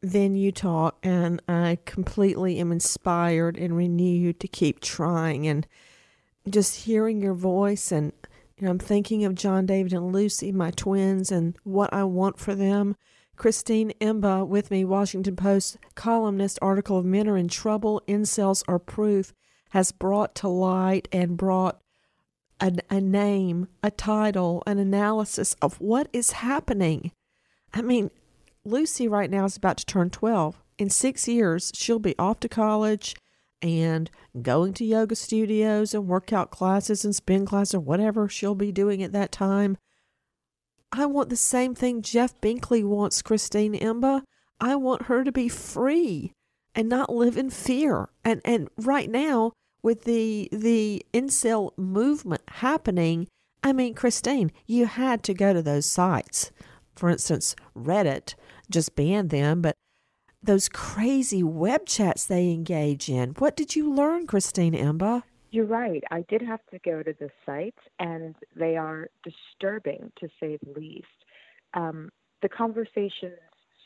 then 0.00 0.34
you 0.34 0.52
talk, 0.52 0.98
and 1.02 1.42
I 1.48 1.78
completely 1.84 2.58
am 2.58 2.70
inspired 2.70 3.56
and 3.56 3.76
renewed 3.76 4.40
to 4.40 4.48
keep 4.48 4.80
trying. 4.80 5.46
And 5.46 5.66
just 6.48 6.84
hearing 6.84 7.20
your 7.20 7.34
voice, 7.34 7.90
and 7.90 8.12
you 8.56 8.64
know, 8.64 8.70
I'm 8.70 8.78
thinking 8.78 9.24
of 9.24 9.34
John 9.34 9.66
David 9.66 9.92
and 9.92 10.12
Lucy, 10.12 10.52
my 10.52 10.70
twins, 10.70 11.30
and 11.30 11.56
what 11.64 11.92
I 11.92 12.04
want 12.04 12.38
for 12.38 12.54
them. 12.54 12.96
Christine 13.36 13.92
Emba 14.00 14.46
with 14.46 14.70
me, 14.70 14.84
Washington 14.84 15.36
Post 15.36 15.78
columnist, 15.94 16.58
article 16.60 16.98
of 16.98 17.04
Men 17.04 17.28
Are 17.28 17.36
in 17.36 17.48
Trouble, 17.48 18.02
Incels 18.08 18.64
Are 18.66 18.80
Proof, 18.80 19.32
has 19.70 19.92
brought 19.92 20.34
to 20.36 20.48
light 20.48 21.06
and 21.12 21.36
brought 21.36 21.80
a, 22.60 22.72
a 22.90 23.00
name, 23.00 23.68
a 23.82 23.92
title, 23.92 24.62
an 24.66 24.78
analysis 24.78 25.54
of 25.62 25.80
what 25.80 26.08
is 26.12 26.32
happening. 26.32 27.12
I 27.72 27.82
mean, 27.82 28.10
Lucy 28.68 29.08
right 29.08 29.30
now 29.30 29.44
is 29.44 29.56
about 29.56 29.78
to 29.78 29.86
turn 29.86 30.10
12. 30.10 30.62
In 30.78 30.90
six 30.90 31.26
years, 31.26 31.72
she'll 31.74 31.98
be 31.98 32.14
off 32.18 32.40
to 32.40 32.48
college 32.48 33.16
and 33.60 34.10
going 34.40 34.72
to 34.74 34.84
yoga 34.84 35.16
studios 35.16 35.94
and 35.94 36.06
workout 36.06 36.50
classes 36.50 37.04
and 37.04 37.14
spin 37.14 37.46
classes 37.46 37.74
or 37.74 37.80
whatever 37.80 38.28
she'll 38.28 38.54
be 38.54 38.70
doing 38.70 39.02
at 39.02 39.12
that 39.12 39.32
time. 39.32 39.76
I 40.92 41.06
want 41.06 41.28
the 41.28 41.36
same 41.36 41.74
thing 41.74 42.02
Jeff 42.02 42.40
Binkley 42.40 42.84
wants 42.84 43.22
Christine 43.22 43.74
Emba. 43.74 44.22
I 44.60 44.76
want 44.76 45.02
her 45.02 45.24
to 45.24 45.32
be 45.32 45.48
free 45.48 46.32
and 46.74 46.88
not 46.88 47.12
live 47.12 47.36
in 47.36 47.50
fear. 47.50 48.08
And 48.24 48.40
and 48.44 48.68
right 48.76 49.10
now 49.10 49.52
with 49.82 50.04
the 50.04 50.48
the 50.52 51.04
incel 51.12 51.76
movement 51.76 52.42
happening, 52.48 53.28
I 53.62 53.72
mean, 53.72 53.94
Christine, 53.94 54.52
you 54.66 54.86
had 54.86 55.22
to 55.24 55.34
go 55.34 55.52
to 55.52 55.62
those 55.62 55.86
sites. 55.86 56.50
For 56.94 57.08
instance, 57.08 57.54
Reddit 57.76 58.34
just 58.70 58.94
banned 58.94 59.30
them, 59.30 59.62
but 59.62 59.76
those 60.42 60.68
crazy 60.68 61.42
web 61.42 61.86
chats 61.86 62.26
they 62.26 62.50
engage 62.50 63.08
in. 63.08 63.30
What 63.38 63.56
did 63.56 63.74
you 63.74 63.92
learn, 63.92 64.26
Christine 64.26 64.74
Emba? 64.74 65.22
You're 65.50 65.66
right. 65.66 66.02
I 66.10 66.24
did 66.28 66.42
have 66.42 66.60
to 66.70 66.78
go 66.78 67.02
to 67.02 67.14
the 67.18 67.30
sites, 67.46 67.78
and 67.98 68.34
they 68.54 68.76
are 68.76 69.08
disturbing 69.24 70.12
to 70.20 70.28
say 70.38 70.58
the 70.62 70.78
least. 70.78 71.06
Um, 71.74 72.10
the 72.42 72.48
conversations 72.48 73.38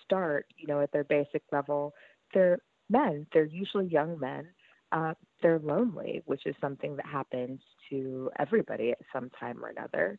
start, 0.05 0.47
you 0.59 0.67
know, 0.67 0.81
at 0.81 0.93
their 0.93 1.05
basic 1.05 1.43
level. 1.53 1.95
They're 2.35 2.59
men. 2.91 3.27
They're 3.33 3.45
usually 3.45 3.87
young 3.87 4.19
men. 4.19 4.49
Uh, 4.91 5.15
they're 5.41 5.61
lonely, 5.61 6.23
which 6.27 6.47
is 6.47 6.55
something 6.61 6.97
that 6.97 7.07
happens 7.07 7.61
to 7.89 8.31
everybody 8.39 8.91
at 8.91 8.99
some 9.13 9.31
time 9.41 9.65
or 9.65 9.69
another. 9.69 10.19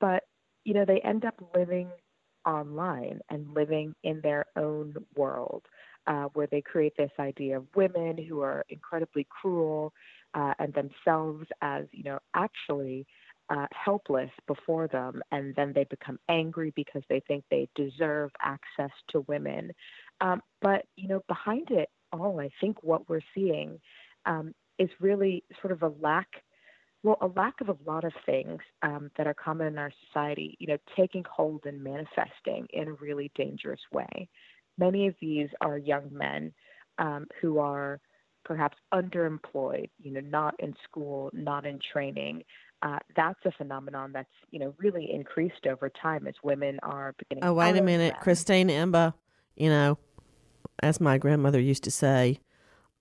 But 0.00 0.22
you 0.64 0.72
know, 0.72 0.84
they 0.86 1.00
end 1.00 1.24
up 1.24 1.34
living 1.54 1.90
online 2.46 3.20
and 3.30 3.46
living 3.54 3.94
in 4.02 4.20
their 4.20 4.46
own 4.56 4.94
world, 5.16 5.62
uh, 6.06 6.24
where 6.34 6.46
they 6.46 6.60
create 6.60 6.96
this 6.96 7.10
idea 7.18 7.56
of 7.56 7.66
women 7.74 8.18
who 8.18 8.40
are 8.40 8.64
incredibly 8.68 9.26
cruel 9.28 9.92
uh, 10.34 10.52
and 10.58 10.74
themselves 10.74 11.46
as, 11.62 11.84
you 11.92 12.02
know, 12.02 12.18
actually 12.34 13.06
uh, 13.50 13.66
helpless 13.72 14.30
before 14.46 14.88
them, 14.88 15.22
and 15.32 15.54
then 15.54 15.72
they 15.74 15.84
become 15.84 16.18
angry 16.28 16.72
because 16.74 17.02
they 17.08 17.20
think 17.26 17.44
they 17.50 17.68
deserve 17.74 18.30
access 18.40 18.90
to 19.08 19.20
women. 19.28 19.70
Um, 20.20 20.40
but, 20.62 20.86
you 20.96 21.08
know, 21.08 21.22
behind 21.28 21.70
it 21.70 21.90
all, 22.12 22.40
I 22.40 22.50
think 22.60 22.82
what 22.82 23.08
we're 23.08 23.20
seeing 23.34 23.80
um, 24.26 24.54
is 24.78 24.88
really 25.00 25.44
sort 25.60 25.72
of 25.72 25.82
a 25.82 25.92
lack 26.00 26.28
well, 27.04 27.18
a 27.20 27.26
lack 27.38 27.60
of 27.60 27.68
a 27.68 27.76
lot 27.86 28.02
of 28.02 28.12
things 28.24 28.60
um, 28.82 29.10
that 29.16 29.26
are 29.26 29.34
common 29.34 29.66
in 29.66 29.78
our 29.78 29.92
society, 30.06 30.56
you 30.58 30.66
know, 30.66 30.78
taking 30.96 31.22
hold 31.30 31.66
and 31.66 31.84
manifesting 31.84 32.66
in 32.70 32.88
a 32.88 32.92
really 32.94 33.30
dangerous 33.34 33.80
way. 33.92 34.28
Many 34.78 35.06
of 35.06 35.14
these 35.20 35.48
are 35.60 35.76
young 35.76 36.08
men 36.10 36.52
um, 36.98 37.26
who 37.40 37.58
are 37.58 38.00
perhaps 38.44 38.78
underemployed, 38.92 39.90
you 40.02 40.12
know, 40.12 40.20
not 40.20 40.54
in 40.58 40.74
school, 40.82 41.30
not 41.34 41.66
in 41.66 41.78
training. 41.92 42.42
Uh, 42.82 42.98
that's 43.14 43.38
a 43.44 43.52
phenomenon 43.52 44.10
that's, 44.12 44.28
you 44.50 44.58
know, 44.58 44.74
really 44.78 45.10
increased 45.12 45.66
over 45.68 45.90
time 45.90 46.26
as 46.26 46.34
women 46.42 46.78
are 46.82 47.14
beginning. 47.18 47.44
Oh, 47.44 47.52
wait 47.52 47.76
a 47.76 47.82
minute, 47.82 48.14
Christine 48.20 48.68
Emba. 48.68 49.12
You 49.56 49.68
know, 49.68 49.98
as 50.82 51.00
my 51.00 51.18
grandmother 51.18 51.60
used 51.60 51.84
to 51.84 51.90
say, 51.90 52.40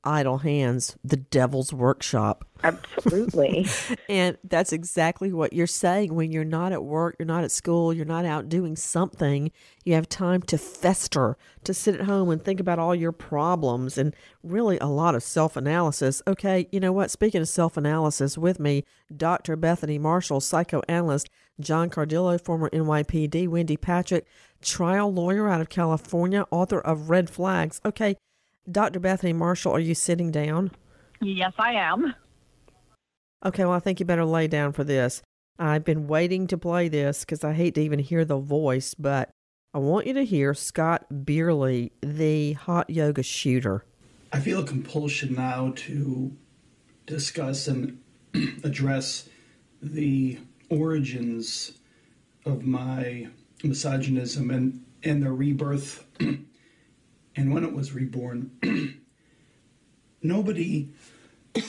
idle 0.03 0.39
hands, 0.39 0.97
the 1.03 1.17
devil's 1.17 1.73
workshop. 1.73 2.45
Absolutely. 2.63 3.67
and 4.09 4.37
that's 4.43 4.71
exactly 4.71 5.33
what 5.33 5.53
you're 5.53 5.67
saying. 5.67 6.15
When 6.15 6.31
you're 6.31 6.45
not 6.45 6.71
at 6.71 6.83
work, 6.83 7.15
you're 7.19 7.25
not 7.25 7.43
at 7.43 7.51
school, 7.51 7.93
you're 7.93 8.05
not 8.05 8.25
out 8.25 8.49
doing 8.49 8.75
something, 8.75 9.51
you 9.83 9.93
have 9.93 10.07
time 10.07 10.41
to 10.43 10.57
fester, 10.57 11.37
to 11.65 11.73
sit 11.73 11.95
at 11.95 12.05
home 12.05 12.29
and 12.29 12.43
think 12.43 12.59
about 12.59 12.79
all 12.79 12.95
your 12.95 13.11
problems 13.11 13.97
and 13.97 14.15
really 14.43 14.77
a 14.79 14.87
lot 14.87 15.15
of 15.15 15.23
self 15.23 15.57
analysis. 15.57 16.21
Okay, 16.27 16.67
you 16.71 16.79
know 16.79 16.93
what? 16.93 17.11
Speaking 17.11 17.41
of 17.41 17.49
self 17.49 17.75
analysis, 17.77 18.37
with 18.37 18.59
me, 18.59 18.83
Dr. 19.15 19.55
Bethany 19.55 19.97
Marshall, 19.97 20.39
psychoanalyst, 20.39 21.29
John 21.59 21.89
Cardillo, 21.89 22.39
former 22.39 22.69
NYPD, 22.69 23.47
Wendy 23.47 23.77
Patrick, 23.77 24.25
trial 24.61 25.13
lawyer 25.13 25.49
out 25.49 25.61
of 25.61 25.69
California, 25.69 26.45
author 26.49 26.79
of 26.79 27.09
Red 27.09 27.29
Flags. 27.29 27.81
Okay 27.85 28.15
Dr. 28.69 28.99
Bethany 28.99 29.33
Marshall, 29.33 29.73
are 29.73 29.79
you 29.79 29.93
sitting 29.93 30.31
down? 30.31 30.71
Yes, 31.21 31.53
I 31.57 31.73
am. 31.73 32.13
Okay, 33.45 33.65
well, 33.65 33.73
I 33.73 33.79
think 33.79 33.99
you 33.99 34.05
better 34.05 34.25
lay 34.25 34.47
down 34.47 34.71
for 34.71 34.83
this. 34.83 35.21
I've 35.59 35.83
been 35.83 36.07
waiting 36.07 36.47
to 36.47 36.57
play 36.57 36.87
this 36.87 37.21
because 37.21 37.43
I 37.43 37.53
hate 37.53 37.75
to 37.75 37.81
even 37.81 37.99
hear 37.99 38.23
the 38.23 38.37
voice, 38.37 38.93
but 38.93 39.29
I 39.73 39.79
want 39.79 40.07
you 40.07 40.13
to 40.13 40.23
hear 40.23 40.53
Scott 40.53 41.05
Beierle, 41.11 41.91
the 42.01 42.53
hot 42.53 42.89
yoga 42.89 43.21
shooter. 43.21 43.85
I 44.31 44.39
feel 44.39 44.61
a 44.61 44.65
compulsion 44.65 45.35
now 45.35 45.73
to 45.75 46.35
discuss 47.05 47.67
and 47.67 47.99
address 48.63 49.29
the 49.81 50.39
origins 50.69 51.73
of 52.45 52.65
my 52.65 53.27
misogynism 53.63 54.49
and, 54.51 54.85
and 55.03 55.21
the 55.21 55.31
rebirth 55.31 56.05
and 57.35 57.53
when 57.53 57.63
it 57.63 57.73
was 57.73 57.93
reborn, 57.93 58.51
nobody 60.21 60.89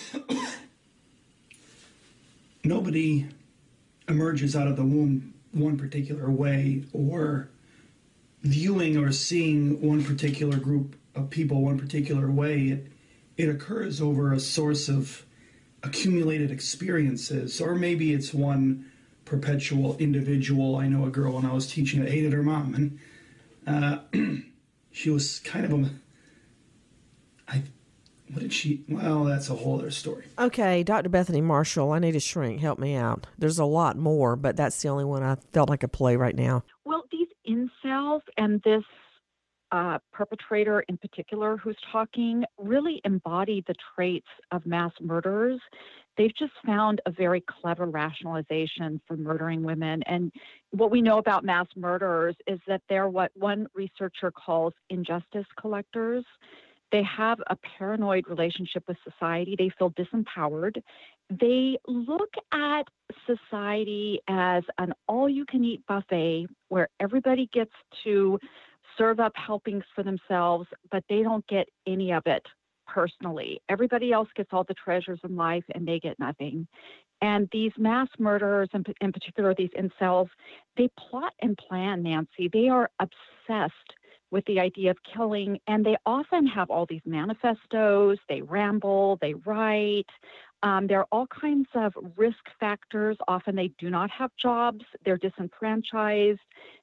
nobody 2.64 3.26
emerges 4.08 4.54
out 4.54 4.66
of 4.66 4.76
the 4.76 4.84
womb 4.84 5.34
one 5.52 5.78
particular 5.78 6.30
way 6.30 6.84
or 6.92 7.48
viewing 8.42 8.96
or 8.96 9.12
seeing 9.12 9.80
one 9.80 10.04
particular 10.04 10.58
group 10.58 10.96
of 11.14 11.30
people 11.30 11.62
one 11.62 11.78
particular 11.78 12.30
way. 12.30 12.64
It 12.68 12.92
it 13.36 13.48
occurs 13.48 14.00
over 14.00 14.32
a 14.32 14.40
source 14.40 14.88
of 14.88 15.24
accumulated 15.82 16.50
experiences 16.50 17.60
or 17.60 17.74
maybe 17.74 18.12
it's 18.12 18.32
one 18.32 18.90
perpetual 19.24 19.96
individual. 19.96 20.76
I 20.76 20.88
know 20.88 21.04
a 21.04 21.10
girl 21.10 21.34
when 21.34 21.46
i 21.46 21.52
was 21.52 21.66
teaching 21.66 22.00
that 22.00 22.10
hated 22.10 22.32
her 22.32 22.42
mom 22.42 22.74
and 22.74 22.98
uh, 23.66 23.98
she 24.94 25.10
was 25.10 25.40
kind 25.40 25.64
of 25.64 25.72
a 25.72 25.90
I 27.48 27.62
what 28.30 28.40
did 28.40 28.52
she 28.52 28.84
well 28.88 29.24
that's 29.24 29.50
a 29.50 29.54
whole 29.54 29.78
other 29.78 29.90
story. 29.90 30.24
Okay 30.38 30.82
dr 30.82 31.08
bethany 31.08 31.40
marshall 31.40 31.92
i 31.92 31.98
need 31.98 32.16
a 32.16 32.20
shrink. 32.20 32.60
Help 32.60 32.78
me 32.78 32.94
out. 32.94 33.26
There's 33.36 33.58
a 33.58 33.64
lot 33.64 33.98
more 33.98 34.36
but 34.36 34.56
that's 34.56 34.80
the 34.80 34.88
only 34.88 35.04
one 35.04 35.22
i 35.22 35.34
felt 35.52 35.70
i 35.70 35.76
could 35.76 35.92
play 35.92 36.16
right 36.16 36.36
now. 36.36 36.62
Well 36.84 37.02
these 37.10 37.28
incels 37.46 38.20
and 38.38 38.62
this 38.64 38.84
uh, 39.72 39.98
perpetrator 40.12 40.84
in 40.88 40.96
particular 40.96 41.56
who's 41.56 41.76
talking 41.90 42.44
really 42.56 43.00
embody 43.04 43.64
the 43.66 43.74
traits 43.96 44.28
of 44.52 44.64
mass 44.64 44.92
murderers. 45.00 45.60
They've 46.16 46.34
just 46.36 46.52
found 46.64 47.00
a 47.06 47.10
very 47.10 47.40
clever 47.40 47.86
rationalization 47.86 49.00
for 49.08 49.16
murdering 49.16 49.64
women. 49.64 50.04
And 50.06 50.30
what 50.74 50.90
we 50.90 51.00
know 51.00 51.18
about 51.18 51.44
mass 51.44 51.66
murderers 51.76 52.34
is 52.48 52.58
that 52.66 52.82
they're 52.88 53.08
what 53.08 53.30
one 53.34 53.66
researcher 53.74 54.32
calls 54.32 54.72
injustice 54.90 55.46
collectors. 55.58 56.24
They 56.90 57.02
have 57.04 57.38
a 57.48 57.56
paranoid 57.78 58.26
relationship 58.28 58.84
with 58.88 58.96
society. 59.08 59.54
They 59.56 59.70
feel 59.78 59.90
disempowered. 59.90 60.82
They 61.30 61.78
look 61.86 62.32
at 62.52 62.82
society 63.24 64.20
as 64.28 64.64
an 64.78 64.92
all 65.06 65.28
you 65.28 65.44
can 65.46 65.64
eat 65.64 65.82
buffet 65.86 66.46
where 66.68 66.88
everybody 67.00 67.48
gets 67.52 67.72
to 68.02 68.38
serve 68.98 69.20
up 69.20 69.32
helpings 69.34 69.84
for 69.94 70.02
themselves, 70.02 70.66
but 70.90 71.04
they 71.08 71.22
don't 71.22 71.46
get 71.46 71.68
any 71.86 72.12
of 72.12 72.22
it 72.26 72.42
personally. 72.86 73.60
Everybody 73.68 74.12
else 74.12 74.28
gets 74.36 74.50
all 74.52 74.64
the 74.64 74.74
treasures 74.74 75.20
in 75.24 75.36
life 75.36 75.64
and 75.74 75.86
they 75.86 75.98
get 75.98 76.18
nothing. 76.18 76.66
And 77.20 77.48
these 77.52 77.72
mass 77.78 78.08
murderers, 78.18 78.68
in, 78.74 78.84
in 79.00 79.12
particular 79.12 79.54
these 79.54 79.70
incels, 79.78 80.28
they 80.76 80.88
plot 80.98 81.32
and 81.40 81.56
plan, 81.56 82.02
Nancy. 82.02 82.48
They 82.52 82.68
are 82.68 82.90
obsessed 83.00 83.94
with 84.34 84.44
the 84.46 84.58
idea 84.58 84.90
of 84.90 84.96
killing, 85.04 85.60
and 85.68 85.86
they 85.86 85.96
often 86.04 86.44
have 86.44 86.68
all 86.68 86.86
these 86.86 87.06
manifestos. 87.06 88.18
They 88.28 88.42
ramble, 88.42 89.16
they 89.22 89.34
write. 89.34 90.10
Um, 90.64 90.88
there 90.88 90.98
are 90.98 91.06
all 91.12 91.28
kinds 91.28 91.68
of 91.76 91.94
risk 92.16 92.44
factors. 92.58 93.16
Often 93.28 93.54
they 93.54 93.70
do 93.78 93.90
not 93.90 94.10
have 94.10 94.32
jobs, 94.36 94.84
they're 95.04 95.18
disenfranchised, 95.18 96.40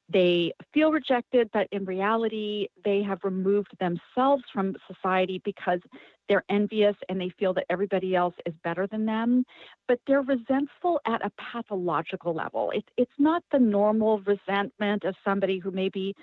they 0.08 0.54
feel 0.74 0.94
rejected, 0.94 1.50
but 1.52 1.68
in 1.74 1.84
reality, 1.84 2.68
they 2.86 3.02
have 3.04 3.20
removed 3.24 3.72
themselves 3.82 4.44
from 4.54 4.78
society 4.88 5.42
because 5.44 5.82
they're 6.30 6.46
envious 6.48 6.96
and 7.10 7.20
they 7.20 7.32
feel 7.38 7.54
that 7.56 7.66
everybody 7.70 8.16
else 8.16 8.36
is 8.46 8.54
better 8.64 8.88
than 8.88 9.06
them. 9.06 9.44
But 9.90 10.00
they're 10.08 10.22
resentful 10.22 11.02
at 11.06 11.26
a 11.26 11.32
pathological 11.52 12.34
level. 12.34 12.72
It, 12.72 12.86
it's 12.96 13.20
not 13.20 13.44
the 13.52 13.60
normal 13.60 14.22
resentment 14.22 15.04
of 15.04 15.16
somebody 15.26 15.60
who 15.60 15.72
maybe 15.72 16.16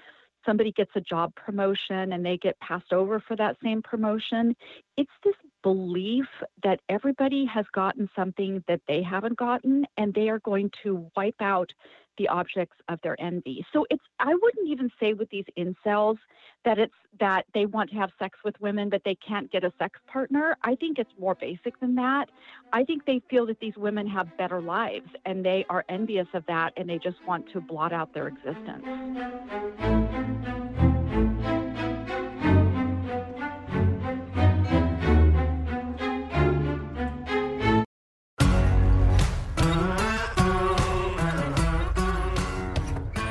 somebody 0.49 0.73
gets 0.73 0.91
a 0.97 1.01
job 1.01 1.31
promotion 1.35 2.13
and 2.15 2.25
they 2.25 2.39
get 2.39 2.59
passed 2.61 2.93
over 2.93 3.23
for 3.29 3.37
that 3.37 3.57
same 3.63 3.83
promotion. 3.83 4.57
It's 4.97 5.11
this 5.23 5.35
belief 5.63 6.27
that 6.63 6.81
everybody 6.89 7.45
has 7.47 7.65
gotten 7.73 8.09
something 8.15 8.63
that 8.69 8.81
they 8.87 9.03
haven't 9.03 9.37
gotten 9.37 9.87
and 9.97 10.15
they 10.15 10.29
are 10.29 10.39
going 10.41 10.71
to 10.83 11.11
wipe 11.17 11.41
out 11.41 11.73
the 12.19 12.29
objects 12.29 12.77
of 12.89 12.99
their 13.03 13.21
envy. 13.21 13.65
So 13.73 13.87
it's 13.91 14.03
I 14.19 14.35
wouldn't 14.35 14.69
even 14.69 14.91
say 15.01 15.13
with 15.15 15.31
these 15.31 15.45
incels 15.57 16.19
that 16.65 16.79
it's 16.79 16.93
that 17.21 17.47
they 17.55 17.65
want 17.65 17.91
to 17.91 17.97
have 17.97 18.11
sex 18.19 18.39
with 18.45 18.61
women 18.61 18.89
but 18.89 19.03
they 19.05 19.15
can't 19.15 19.51
get 19.51 19.65
a 19.65 19.73
sex 19.79 19.99
partner. 20.07 20.57
I 20.63 20.75
think 20.75 20.99
it's 20.99 21.13
more 21.19 21.37
basic 21.37 21.79
than 21.81 21.95
that. 21.95 22.29
I 22.73 22.85
think 22.85 23.05
they 23.07 23.23
feel 23.31 23.47
that 23.47 23.61
these 23.61 23.77
women 23.77 24.07
have 24.09 24.37
better 24.37 24.61
lives 24.61 25.09
and 25.25 25.45
they 25.45 25.65
are 25.71 25.85
envious 25.89 26.29
of 26.35 26.45
that 26.47 26.73
and 26.77 26.89
they 26.89 26.99
just 26.99 27.25
want 27.27 27.51
to 27.53 27.61
blot 27.61 27.93
out 27.93 28.13
their 28.13 28.29
existence. 28.29 28.85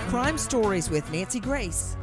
Crime 0.08 0.38
Stories 0.38 0.90
with 0.90 1.12
Nancy 1.12 1.42
Grace. 1.42 1.98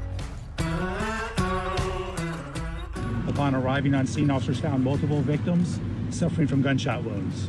Upon 3.27 3.55
arriving 3.55 3.95
on 3.95 4.07
scene, 4.07 4.31
officers 4.31 4.61
found 4.61 4.85
multiple 4.85 5.23
victims 5.23 5.81
suffering 6.11 6.47
from 6.47 6.61
gunshot 6.61 7.03
wounds. 7.03 7.49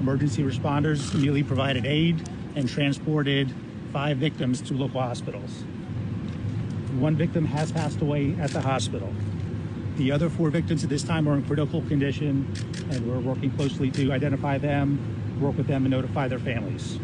Emergency 0.00 0.42
responders 0.42 1.14
immediately 1.14 1.44
provided 1.44 1.86
aid 1.86 2.28
and 2.56 2.68
transported 2.68 3.54
five 3.92 4.16
victims 4.16 4.60
to 4.62 4.74
local 4.74 5.00
hospitals. 5.00 5.62
One 6.98 7.14
victim 7.14 7.44
has 7.44 7.70
passed 7.70 8.00
away 8.00 8.34
at 8.40 8.50
the 8.50 8.60
hospital. 8.60 9.14
The 9.98 10.10
other 10.10 10.28
four 10.28 10.50
victims 10.50 10.82
at 10.82 10.90
this 10.90 11.04
time 11.04 11.28
are 11.28 11.36
in 11.36 11.44
critical 11.44 11.80
condition, 11.82 12.52
and 12.90 13.08
we're 13.08 13.20
working 13.20 13.52
closely 13.52 13.92
to 13.92 14.10
identify 14.10 14.58
them, 14.58 14.98
work 15.40 15.56
with 15.56 15.68
them, 15.68 15.84
and 15.84 15.92
notify 15.92 16.26
their 16.26 16.40
families. 16.40 16.98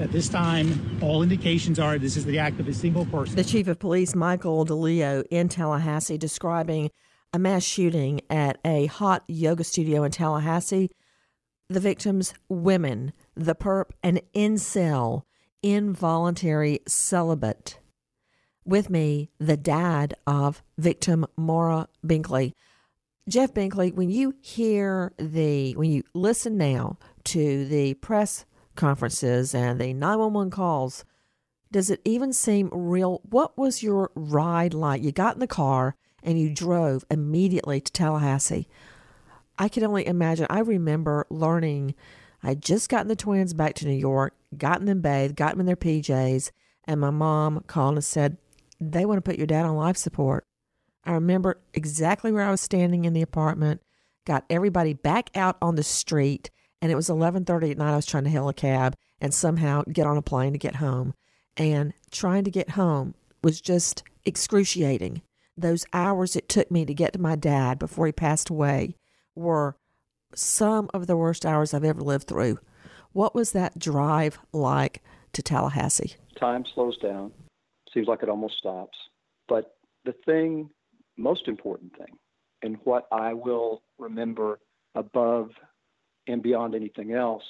At 0.00 0.12
this 0.12 0.30
time, 0.30 0.98
all 1.02 1.22
indications 1.22 1.78
are 1.78 1.98
this 1.98 2.16
is 2.16 2.24
the 2.24 2.38
act 2.38 2.58
of 2.58 2.66
a 2.66 2.72
single 2.72 3.04
person. 3.04 3.36
The 3.36 3.44
chief 3.44 3.68
of 3.68 3.78
police, 3.78 4.14
Michael 4.14 4.64
DeLeo, 4.64 5.24
in 5.30 5.50
Tallahassee, 5.50 6.16
describing 6.16 6.90
a 7.34 7.38
mass 7.38 7.62
shooting 7.64 8.22
at 8.30 8.58
a 8.64 8.86
hot 8.86 9.24
yoga 9.28 9.62
studio 9.62 10.02
in 10.04 10.10
Tallahassee. 10.10 10.90
The 11.68 11.80
victims, 11.80 12.32
women, 12.48 13.12
the 13.36 13.54
perp, 13.54 13.90
an 14.02 14.20
incel, 14.34 15.24
involuntary 15.62 16.80
celibate. 16.88 17.78
With 18.64 18.88
me, 18.88 19.28
the 19.38 19.58
dad 19.58 20.14
of 20.26 20.62
victim 20.78 21.26
Maura 21.36 21.88
Binkley. 22.04 22.54
Jeff 23.28 23.52
Binkley, 23.52 23.94
when 23.94 24.08
you 24.08 24.34
hear 24.40 25.12
the, 25.18 25.74
when 25.74 25.90
you 25.90 26.04
listen 26.14 26.56
now 26.56 26.96
to 27.24 27.66
the 27.66 27.92
press 27.94 28.46
conferences 28.80 29.54
and 29.54 29.80
the 29.80 29.92
911 29.92 30.50
calls, 30.50 31.04
does 31.70 31.90
it 31.90 32.00
even 32.04 32.32
seem 32.32 32.70
real? 32.72 33.20
What 33.28 33.56
was 33.56 33.82
your 33.82 34.10
ride 34.14 34.74
like? 34.74 35.02
You 35.02 35.12
got 35.12 35.34
in 35.34 35.40
the 35.40 35.46
car 35.46 35.94
and 36.22 36.40
you 36.40 36.50
drove 36.52 37.04
immediately 37.10 37.80
to 37.80 37.92
Tallahassee. 37.92 38.66
I 39.58 39.68
can 39.68 39.84
only 39.84 40.06
imagine. 40.06 40.46
I 40.50 40.60
remember 40.60 41.26
learning. 41.30 41.94
I 42.42 42.54
just 42.54 42.88
gotten 42.88 43.08
the 43.08 43.16
twins 43.16 43.52
back 43.52 43.74
to 43.74 43.86
New 43.86 43.92
York, 43.92 44.34
gotten 44.56 44.86
them 44.86 45.02
bathed, 45.02 45.36
got 45.36 45.50
them 45.52 45.60
in 45.60 45.66
their 45.66 45.76
PJs, 45.76 46.50
and 46.84 47.00
my 47.00 47.10
mom 47.10 47.62
called 47.66 47.94
and 47.94 48.04
said, 48.04 48.38
They 48.80 49.04
want 49.04 49.18
to 49.18 49.28
put 49.28 49.38
your 49.38 49.46
dad 49.46 49.66
on 49.66 49.76
life 49.76 49.98
support. 49.98 50.46
I 51.04 51.12
remember 51.12 51.60
exactly 51.74 52.32
where 52.32 52.44
I 52.44 52.50
was 52.50 52.60
standing 52.60 53.04
in 53.04 53.12
the 53.12 53.22
apartment, 53.22 53.82
got 54.26 54.44
everybody 54.48 54.94
back 54.94 55.30
out 55.34 55.56
on 55.60 55.76
the 55.76 55.82
street, 55.82 56.50
and 56.82 56.90
it 56.90 56.96
was 56.96 57.08
11:30 57.08 57.72
at 57.72 57.78
night 57.78 57.92
I 57.92 57.96
was 57.96 58.06
trying 58.06 58.24
to 58.24 58.30
hail 58.30 58.48
a 58.48 58.54
cab 58.54 58.96
and 59.20 59.34
somehow 59.34 59.82
get 59.92 60.06
on 60.06 60.16
a 60.16 60.22
plane 60.22 60.52
to 60.52 60.58
get 60.58 60.76
home. 60.76 61.14
And 61.56 61.92
trying 62.10 62.44
to 62.44 62.50
get 62.50 62.70
home 62.70 63.14
was 63.42 63.60
just 63.60 64.02
excruciating. 64.24 65.22
Those 65.56 65.84
hours 65.92 66.36
it 66.36 66.48
took 66.48 66.70
me 66.70 66.84
to 66.86 66.94
get 66.94 67.12
to 67.12 67.20
my 67.20 67.36
dad 67.36 67.78
before 67.78 68.06
he 68.06 68.12
passed 68.12 68.48
away 68.48 68.96
were 69.34 69.76
some 70.34 70.88
of 70.94 71.06
the 71.06 71.16
worst 71.16 71.44
hours 71.44 71.74
I've 71.74 71.84
ever 71.84 72.00
lived 72.00 72.28
through. 72.28 72.58
What 73.12 73.34
was 73.34 73.52
that 73.52 73.78
drive 73.78 74.38
like 74.52 75.02
to 75.32 75.42
Tallahassee? 75.42 76.14
Time 76.38 76.64
slows 76.74 76.96
down. 76.98 77.32
Seems 77.92 78.06
like 78.06 78.22
it 78.22 78.28
almost 78.28 78.58
stops. 78.58 78.96
But 79.48 79.76
the 80.04 80.14
thing, 80.24 80.70
most 81.16 81.48
important 81.48 81.96
thing, 81.96 82.16
and 82.62 82.76
what 82.84 83.06
I 83.10 83.34
will 83.34 83.82
remember 83.98 84.60
above 84.94 85.50
and 86.26 86.42
beyond 86.42 86.74
anything 86.74 87.12
else 87.12 87.44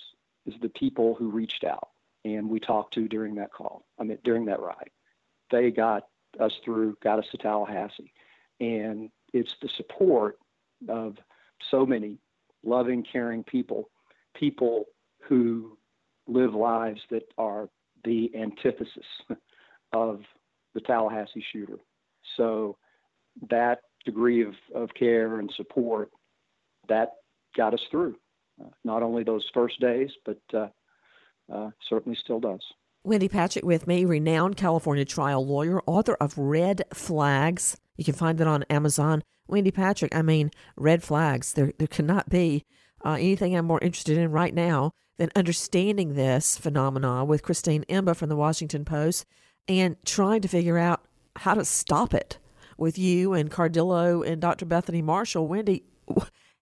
is 0.47 0.55
the 0.61 0.69
people 0.69 1.15
who 1.15 1.31
reached 1.31 1.65
out 1.65 1.89
and 2.25 2.49
we 2.49 2.61
talked 2.61 2.95
to 2.95 3.09
during 3.09 3.37
that 3.37 3.53
call. 3.53 3.85
I 3.99 4.05
mean, 4.05 4.19
during 4.25 4.47
that 4.47 4.61
ride, 4.61 4.91
they 5.51 5.71
got 5.71 6.05
us 6.39 6.53
through, 6.65 6.97
got 7.03 7.19
us 7.19 7.27
to 7.31 7.39
Tallahassee, 7.39 8.13
and 8.61 9.11
it's 9.33 9.55
the 9.63 9.69
support 9.69 10.39
of 10.89 11.17
so 11.71 11.87
many 11.87 12.19
loving, 12.63 13.03
caring 13.03 13.43
people, 13.43 13.91
people 14.35 14.85
who 15.23 15.79
live 16.27 16.55
lives 16.55 17.01
that 17.11 17.25
are 17.39 17.69
the 18.05 18.31
antithesis 18.37 19.07
of 19.93 20.23
the 20.75 20.81
Tallahassee 20.81 21.45
shooter. 21.53 21.79
So 22.37 22.77
that 23.49 23.81
degree 24.05 24.43
of, 24.43 24.55
of 24.75 24.95
care 24.95 25.39
and 25.39 25.51
support 25.57 26.11
that 26.89 27.13
got 27.57 27.75
us 27.75 27.83
through 27.91 28.17
not 28.85 29.03
only 29.03 29.25
those 29.25 29.45
first 29.53 29.81
days, 29.81 30.11
but 30.25 30.41
uh, 30.55 30.69
uh, 31.53 31.71
certainly 31.89 32.17
still 32.23 32.41
does. 32.41 32.61
Wendy 33.03 33.29
Patrick 33.29 33.65
with 33.65 33.87
me, 33.87 34.05
renowned 34.05 34.57
California 34.57 35.05
trial 35.05 35.47
lawyer, 35.47 35.83
author 35.87 36.15
of 36.21 36.37
Red 36.37 36.83
Flags. 36.93 37.77
You 37.97 38.05
can 38.05 38.15
find 38.15 38.41
it 38.41 38.47
on 38.47 38.65
Amazon. 38.65 39.23
Wendy 39.49 39.71
Patrick, 39.71 40.15
I 40.15 40.23
mean, 40.23 40.51
red 40.77 41.03
flags. 41.03 41.55
There, 41.55 41.73
there 41.79 41.89
cannot 41.89 42.29
be 42.29 42.65
uh, 43.05 43.13
anything 43.13 43.57
I'm 43.57 43.67
more 43.67 43.81
interested 43.81 44.17
in 44.17 44.31
right 44.31 44.55
now 44.55 44.93
than 45.19 45.31
understanding 45.35 46.15
this 46.15 46.57
phenomena 46.57 47.25
with 47.25 47.43
Christine 47.43 47.85
Emba 47.89 48.15
from 48.15 48.29
the 48.29 48.37
Washington 48.37 48.85
Post 48.85 49.27
and 49.67 49.97
trying 50.05 50.41
to 50.43 50.49
figure 50.49 50.79
out 50.79 51.03
how 51.37 51.55
to 51.55 51.65
stop 51.65 52.15
it 52.15 52.39
with 52.77 52.99
you 52.99 53.35
and 53.35 53.51
Cardillo 53.51 54.27
and 54.27 54.41
Dr. 54.41 54.67
Bethany 54.67 55.03
Marshall. 55.03 55.47
Wendy, 55.47 55.85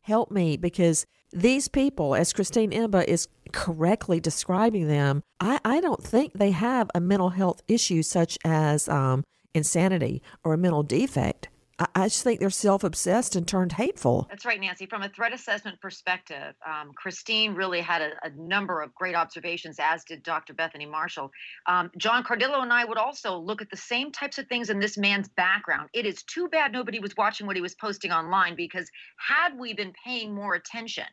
help 0.01 0.31
me 0.31 0.57
because 0.57 1.07
these 1.33 1.69
people, 1.69 2.15
as 2.15 2.33
Christine 2.33 2.71
Emba 2.71 3.05
is 3.05 3.29
correctly 3.53 4.21
describing 4.21 4.89
them, 4.89 5.23
I, 5.41 5.61
I 5.65 5.81
don't 5.81 6.03
think 6.03 6.33
they 6.33 6.53
have 6.53 6.91
a 6.95 7.01
mental 7.01 7.31
health 7.31 7.63
issue 7.69 8.03
such 8.03 8.39
as 8.45 8.89
um, 8.89 9.25
insanity 9.55 10.23
or 10.45 10.55
a 10.55 10.59
mental 10.59 10.83
defect. 10.83 11.49
I, 11.95 12.09
just 12.09 12.25
think 12.25 12.41
they're 12.41 12.51
self 12.51 12.83
obsessed 12.83 13.37
and 13.37 13.47
turned 13.47 13.73
hateful. 13.73 14.27
That's 14.29 14.45
right, 14.45 14.61
Nancy. 14.61 14.87
From 14.87 15.03
a 15.03 15.09
threat 15.09 15.33
assessment 15.33 15.81
perspective, 15.81 16.55
um, 16.67 16.93
Christine 16.95 17.55
really 17.55 17.81
had 17.81 18.03
a, 18.03 18.11
a, 18.25 18.31
number 18.31 18.83
of 18.83 18.93
great 18.95 19.15
observations, 19.15 19.77
as 19.79 20.03
did 20.03 20.25
Dr. 20.25 20.55
Bethany 20.55 20.87
Marshall. 20.87 21.31
Um, 21.67 21.91
John 21.97 22.25
Cardillo 22.25 22.63
and 22.63 22.73
I 22.73 22.85
would 22.85 22.99
also 22.99 23.39
look 23.39 23.63
at 23.63 23.71
the 23.71 23.77
same 23.77 24.11
types 24.11 24.39
of 24.39 24.49
things 24.49 24.71
in 24.71 24.81
this 24.81 24.99
man's 24.99 25.29
background. 25.29 25.89
It 25.93 26.05
is 26.05 26.25
too 26.25 26.49
bad 26.49 26.73
nobody 26.73 26.99
was 26.99 27.17
watching 27.17 27.47
what 27.47 27.55
he 27.55 27.63
was 27.63 27.77
posting 27.77 28.11
online 28.11 28.57
because 28.57 28.91
had 29.17 29.57
we 29.57 29.73
been 29.73 29.93
paying 30.05 30.35
more 30.35 30.55
attention, 30.55 31.07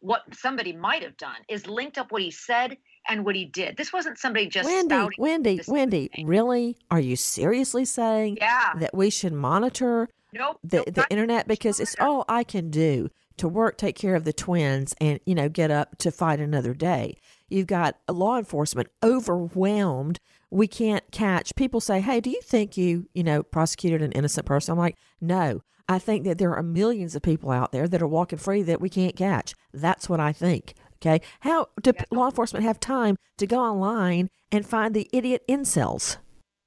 what 0.00 0.22
somebody 0.32 0.72
might 0.72 1.02
have 1.02 1.16
done 1.16 1.36
is 1.48 1.66
linked 1.66 1.96
up 1.96 2.12
what 2.12 2.22
he 2.22 2.30
said 2.30 2.76
and 3.08 3.24
what 3.24 3.34
he 3.34 3.44
did. 3.44 3.76
This 3.76 3.92
wasn't 3.92 4.18
somebody 4.18 4.46
just 4.46 4.68
Wendy, 4.68 5.08
Wendy, 5.18 5.60
Wendy. 5.66 6.08
Thing. 6.08 6.26
Really? 6.26 6.76
Are 6.90 7.00
you 7.00 7.16
seriously 7.16 7.84
saying 7.84 8.38
yeah. 8.40 8.74
that 8.78 8.94
we 8.94 9.10
should 9.10 9.32
monitor 9.32 10.08
nope, 10.32 10.58
the 10.62 10.78
nope, 10.78 10.94
the 10.94 11.06
internet 11.10 11.48
because 11.48 11.80
it's 11.80 11.96
all 12.00 12.24
I 12.28 12.44
can 12.44 12.70
do 12.70 13.10
to 13.38 13.48
work, 13.48 13.78
take 13.78 13.96
care 13.96 14.14
of 14.14 14.24
the 14.24 14.32
twins, 14.32 14.94
and 15.00 15.18
you 15.24 15.34
know 15.34 15.48
get 15.48 15.70
up 15.70 15.96
to 15.98 16.10
fight 16.10 16.40
another 16.40 16.74
day. 16.74 17.16
You've 17.48 17.66
got 17.66 17.96
law 18.08 18.38
enforcement 18.38 18.88
overwhelmed. 19.02 20.20
We 20.50 20.66
can't 20.66 21.04
catch. 21.10 21.54
People 21.56 21.80
say, 21.80 22.00
"Hey, 22.00 22.20
do 22.20 22.30
you 22.30 22.40
think 22.42 22.76
you 22.76 23.08
you 23.14 23.24
know 23.24 23.42
prosecuted 23.42 24.02
an 24.02 24.12
innocent 24.12 24.46
person?" 24.46 24.72
I'm 24.72 24.78
like, 24.78 24.96
"No." 25.20 25.62
I 25.88 25.98
think 25.98 26.22
that 26.22 26.38
there 26.38 26.54
are 26.54 26.62
millions 26.62 27.16
of 27.16 27.22
people 27.22 27.50
out 27.50 27.72
there 27.72 27.88
that 27.88 28.00
are 28.00 28.06
walking 28.06 28.38
free 28.38 28.62
that 28.62 28.80
we 28.80 28.88
can't 28.88 29.16
catch. 29.16 29.54
That's 29.74 30.08
what 30.08 30.20
I 30.20 30.32
think. 30.32 30.74
Okay. 31.02 31.24
How 31.40 31.68
do 31.80 31.92
yeah. 31.94 32.04
law 32.10 32.26
enforcement 32.26 32.64
have 32.64 32.78
time 32.78 33.16
to 33.38 33.46
go 33.46 33.58
online 33.58 34.28
and 34.52 34.66
find 34.66 34.94
the 34.94 35.08
idiot 35.12 35.42
incels? 35.48 36.18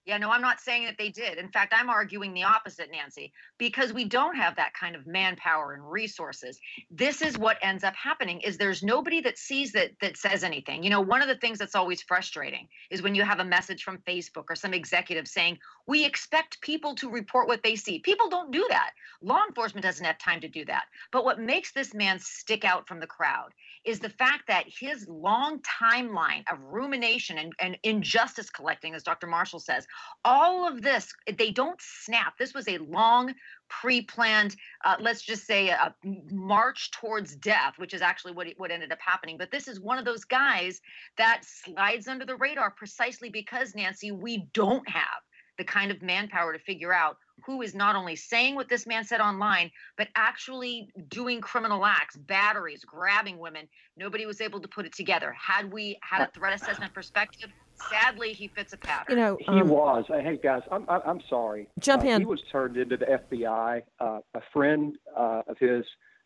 Yeah, 0.05 0.17
no, 0.17 0.29
I'm 0.31 0.41
not 0.41 0.59
saying 0.59 0.83
that 0.83 0.97
they 0.97 1.07
did. 1.07 1.37
In 1.37 1.47
fact, 1.47 1.73
I'm 1.73 1.89
arguing 1.89 2.33
the 2.33 2.43
opposite, 2.43 2.91
Nancy, 2.91 3.31
because 3.57 3.93
we 3.93 4.03
don't 4.03 4.35
have 4.35 4.53
that 4.57 4.73
kind 4.73 4.97
of 4.97 5.07
manpower 5.07 5.73
and 5.73 5.89
resources. 5.89 6.59
This 6.91 7.21
is 7.21 7.37
what 7.37 7.57
ends 7.61 7.85
up 7.85 7.95
happening 7.95 8.41
is 8.41 8.57
there's 8.57 8.83
nobody 8.83 9.21
that 9.21 9.37
sees 9.37 9.71
that 9.71 9.91
that 10.01 10.17
says 10.17 10.43
anything. 10.43 10.83
You 10.83 10.89
know, 10.89 10.99
one 10.99 11.21
of 11.21 11.29
the 11.29 11.37
things 11.37 11.57
that's 11.57 11.75
always 11.75 12.01
frustrating 12.01 12.67
is 12.89 13.01
when 13.01 13.15
you 13.15 13.23
have 13.23 13.39
a 13.39 13.45
message 13.45 13.83
from 13.83 13.99
Facebook 13.99 14.45
or 14.49 14.55
some 14.57 14.73
executive 14.73 15.25
saying, 15.25 15.57
"We 15.87 16.03
expect 16.03 16.59
people 16.59 16.95
to 16.95 17.09
report 17.09 17.47
what 17.47 17.63
they 17.63 17.77
see." 17.77 17.99
People 17.99 18.29
don't 18.29 18.51
do 18.51 18.65
that. 18.69 18.91
Law 19.21 19.41
enforcement 19.47 19.85
doesn't 19.85 20.05
have 20.05 20.17
time 20.17 20.41
to 20.41 20.49
do 20.49 20.65
that. 20.65 20.83
But 21.13 21.23
what 21.23 21.39
makes 21.39 21.71
this 21.71 21.93
man 21.93 22.19
stick 22.19 22.65
out 22.65 22.89
from 22.89 22.99
the 22.99 23.07
crowd 23.07 23.53
is 23.85 23.99
the 23.99 24.09
fact 24.09 24.43
that 24.47 24.65
his 24.67 25.07
long 25.07 25.59
timeline 25.59 26.43
of 26.51 26.59
rumination 26.63 27.37
and, 27.37 27.53
and 27.59 27.77
injustice 27.83 28.49
collecting, 28.49 28.93
as 28.93 29.03
Dr. 29.03 29.27
Marshall 29.27 29.59
says, 29.59 29.85
all 30.23 30.67
of 30.67 30.81
this, 30.81 31.13
they 31.37 31.51
don't 31.51 31.79
snap. 31.81 32.37
This 32.37 32.53
was 32.53 32.67
a 32.67 32.77
long, 32.79 33.33
pre 33.69 34.01
planned, 34.01 34.55
uh, 34.85 34.95
let's 34.99 35.21
just 35.21 35.45
say, 35.45 35.69
a 35.69 35.93
march 36.31 36.91
towards 36.91 37.35
death, 37.35 37.73
which 37.77 37.93
is 37.93 38.01
actually 38.01 38.33
what, 38.33 38.47
what 38.57 38.71
ended 38.71 38.91
up 38.91 38.99
happening. 39.05 39.37
But 39.37 39.51
this 39.51 39.67
is 39.67 39.79
one 39.79 39.97
of 39.97 40.05
those 40.05 40.23
guys 40.23 40.79
that 41.17 41.41
slides 41.43 42.07
under 42.07 42.25
the 42.25 42.37
radar 42.37 42.71
precisely 42.71 43.29
because, 43.29 43.75
Nancy, 43.75 44.11
we 44.11 44.47
don't 44.53 44.87
have 44.87 45.21
the 45.57 45.63
kind 45.63 45.91
of 45.91 46.01
manpower 46.01 46.53
to 46.53 46.59
figure 46.59 46.93
out 46.93 47.17
who 47.45 47.61
is 47.61 47.75
not 47.75 47.95
only 47.95 48.15
saying 48.15 48.55
what 48.55 48.69
this 48.69 48.85
man 48.85 49.03
said 49.03 49.19
online, 49.19 49.71
but 49.97 50.07
actually 50.15 50.89
doing 51.09 51.41
criminal 51.41 51.85
acts, 51.85 52.15
batteries, 52.15 52.83
grabbing 52.85 53.37
women. 53.37 53.67
Nobody 53.97 54.25
was 54.25 54.41
able 54.41 54.59
to 54.61 54.67
put 54.67 54.85
it 54.85 54.93
together. 54.93 55.33
Had 55.33 55.71
we 55.71 55.97
had 56.01 56.21
a 56.21 56.31
threat 56.31 56.53
assessment 56.53 56.93
perspective, 56.93 57.49
sadly, 57.89 58.33
he 58.33 58.47
fits 58.47 58.73
a 58.73 58.77
pattern. 58.77 59.17
You 59.17 59.23
know, 59.23 59.37
um, 59.47 59.55
he 59.55 59.63
was. 59.63 60.05
Hey, 60.07 60.39
guys, 60.41 60.61
I'm 60.71 60.85
I'm 60.87 61.21
sorry. 61.29 61.67
Jump 61.79 62.03
uh, 62.03 62.07
in. 62.07 62.21
He 62.21 62.25
was 62.25 62.41
turned 62.51 62.77
into 62.77 62.97
the 62.97 63.05
FBI. 63.05 63.81
Uh, 63.99 64.19
a 64.33 64.41
friend 64.51 64.95
uh, 65.17 65.41
of 65.47 65.57
his 65.59 65.83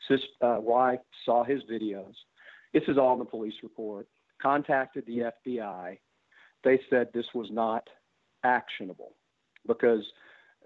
sis, 0.07 0.19
uh, 0.41 0.57
wife 0.59 0.99
saw 1.25 1.43
his 1.43 1.61
videos. 1.71 2.13
This 2.73 2.83
is 2.87 2.97
all 2.97 3.13
in 3.13 3.19
the 3.19 3.25
police 3.25 3.55
report. 3.63 4.07
Contacted 4.41 5.05
the 5.07 5.31
FBI. 5.47 5.97
They 6.63 6.79
said 6.89 7.07
this 7.13 7.25
was 7.33 7.47
not 7.51 7.87
actionable 8.43 9.13
because 9.67 10.03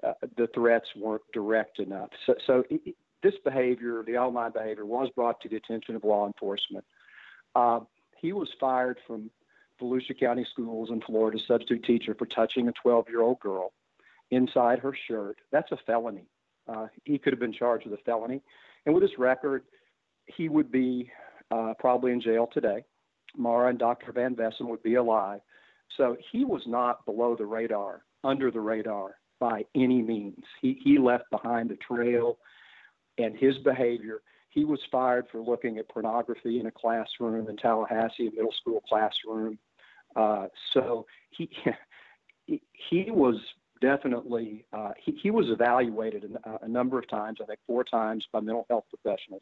uh, 0.04 0.14
the 0.38 0.48
threats 0.54 0.88
weren't 0.96 1.22
direct 1.34 1.80
enough. 1.80 2.10
So, 2.26 2.36
so 2.46 2.64
it, 2.70 2.96
this 3.22 3.36
behavior, 3.44 4.04
the 4.06 4.18
online 4.18 4.52
behavior, 4.52 4.86
was 4.86 5.10
brought 5.16 5.40
to 5.42 5.50
the 5.50 5.58
attention 5.58 5.96
of 5.96 6.04
law 6.04 6.26
enforcement. 6.26 6.86
Uh, 7.56 7.82
he 8.18 8.34
was 8.34 8.50
fired 8.60 8.98
from 9.06 9.30
Volusia 9.80 10.20
County 10.20 10.46
Schools 10.52 10.90
in 10.90 11.02
Florida, 11.02 11.38
substitute 11.48 11.84
teacher 11.84 12.16
for 12.16 12.26
touching 12.26 12.68
a 12.68 12.72
12 12.72 13.10
year 13.10 13.22
old 13.22 13.40
girl 13.40 13.74
inside 14.32 14.80
her 14.80 14.96
shirt. 15.08 15.40
That's 15.52 15.72
a 15.72 15.78
felony. 15.86 16.26
Uh, 16.68 16.88
he 17.06 17.18
could 17.18 17.34
have 17.34 17.40
been 17.40 17.54
charged 17.54 17.86
with 17.86 18.00
a 18.00 18.04
felony. 18.04 18.42
And 18.86 18.96
with 18.96 19.04
his 19.04 19.18
record, 19.18 19.64
he 20.26 20.50
would 20.50 20.72
be 20.72 21.12
uh, 21.52 21.74
probably 21.80 22.12
in 22.12 22.22
jail 22.22 22.48
today. 22.52 22.84
Maura 23.36 23.70
and 23.70 23.80
Dr. 23.80 24.12
Van 24.12 24.36
Vessem 24.36 24.68
would 24.68 24.84
be 24.84 24.96
alive. 24.96 25.42
So 25.98 26.16
he 26.32 26.46
was 26.46 26.62
not 26.66 27.06
below 27.06 27.36
the 27.36 27.46
radar, 27.46 28.04
under 28.24 28.52
the 28.52 28.60
radar 28.60 29.18
by 29.42 29.66
any 29.76 30.02
means. 30.04 30.46
He, 30.62 30.80
he 30.82 30.98
left 31.00 31.26
behind 31.32 31.72
a 31.72 31.76
trail, 31.78 32.38
and 33.18 33.36
his 33.36 33.58
behavior, 33.58 34.22
he 34.50 34.64
was 34.64 34.80
fired 34.92 35.26
for 35.32 35.42
looking 35.42 35.80
at 35.80 35.90
pornography 35.90 36.60
in 36.60 36.68
a 36.68 36.72
classroom 36.72 37.50
in 37.50 37.58
Tallahassee, 37.58 38.28
a 38.28 38.32
middle 38.32 38.54
school 38.62 38.82
classroom. 38.88 39.58
Uh, 40.16 40.48
so 40.74 41.06
he, 41.32 41.50
he 42.46 43.10
was 43.10 43.36
definitely, 43.82 44.66
uh, 44.72 44.92
he, 45.04 45.18
he 45.24 45.32
was 45.32 45.48
evaluated 45.50 46.38
a, 46.44 46.66
a 46.66 46.68
number 46.68 47.00
of 47.00 47.10
times, 47.10 47.40
I 47.42 47.46
think 47.46 47.60
four 47.66 47.84
times 47.84 48.24
by 48.32 48.42
mental 48.42 48.68
health 48.70 48.86
professionals. 48.94 49.42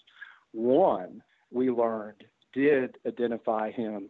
One, 0.54 1.22
we 1.52 1.70
learned, 1.70 2.24
did 2.54 2.98
identify 3.06 3.72
him 3.72 4.10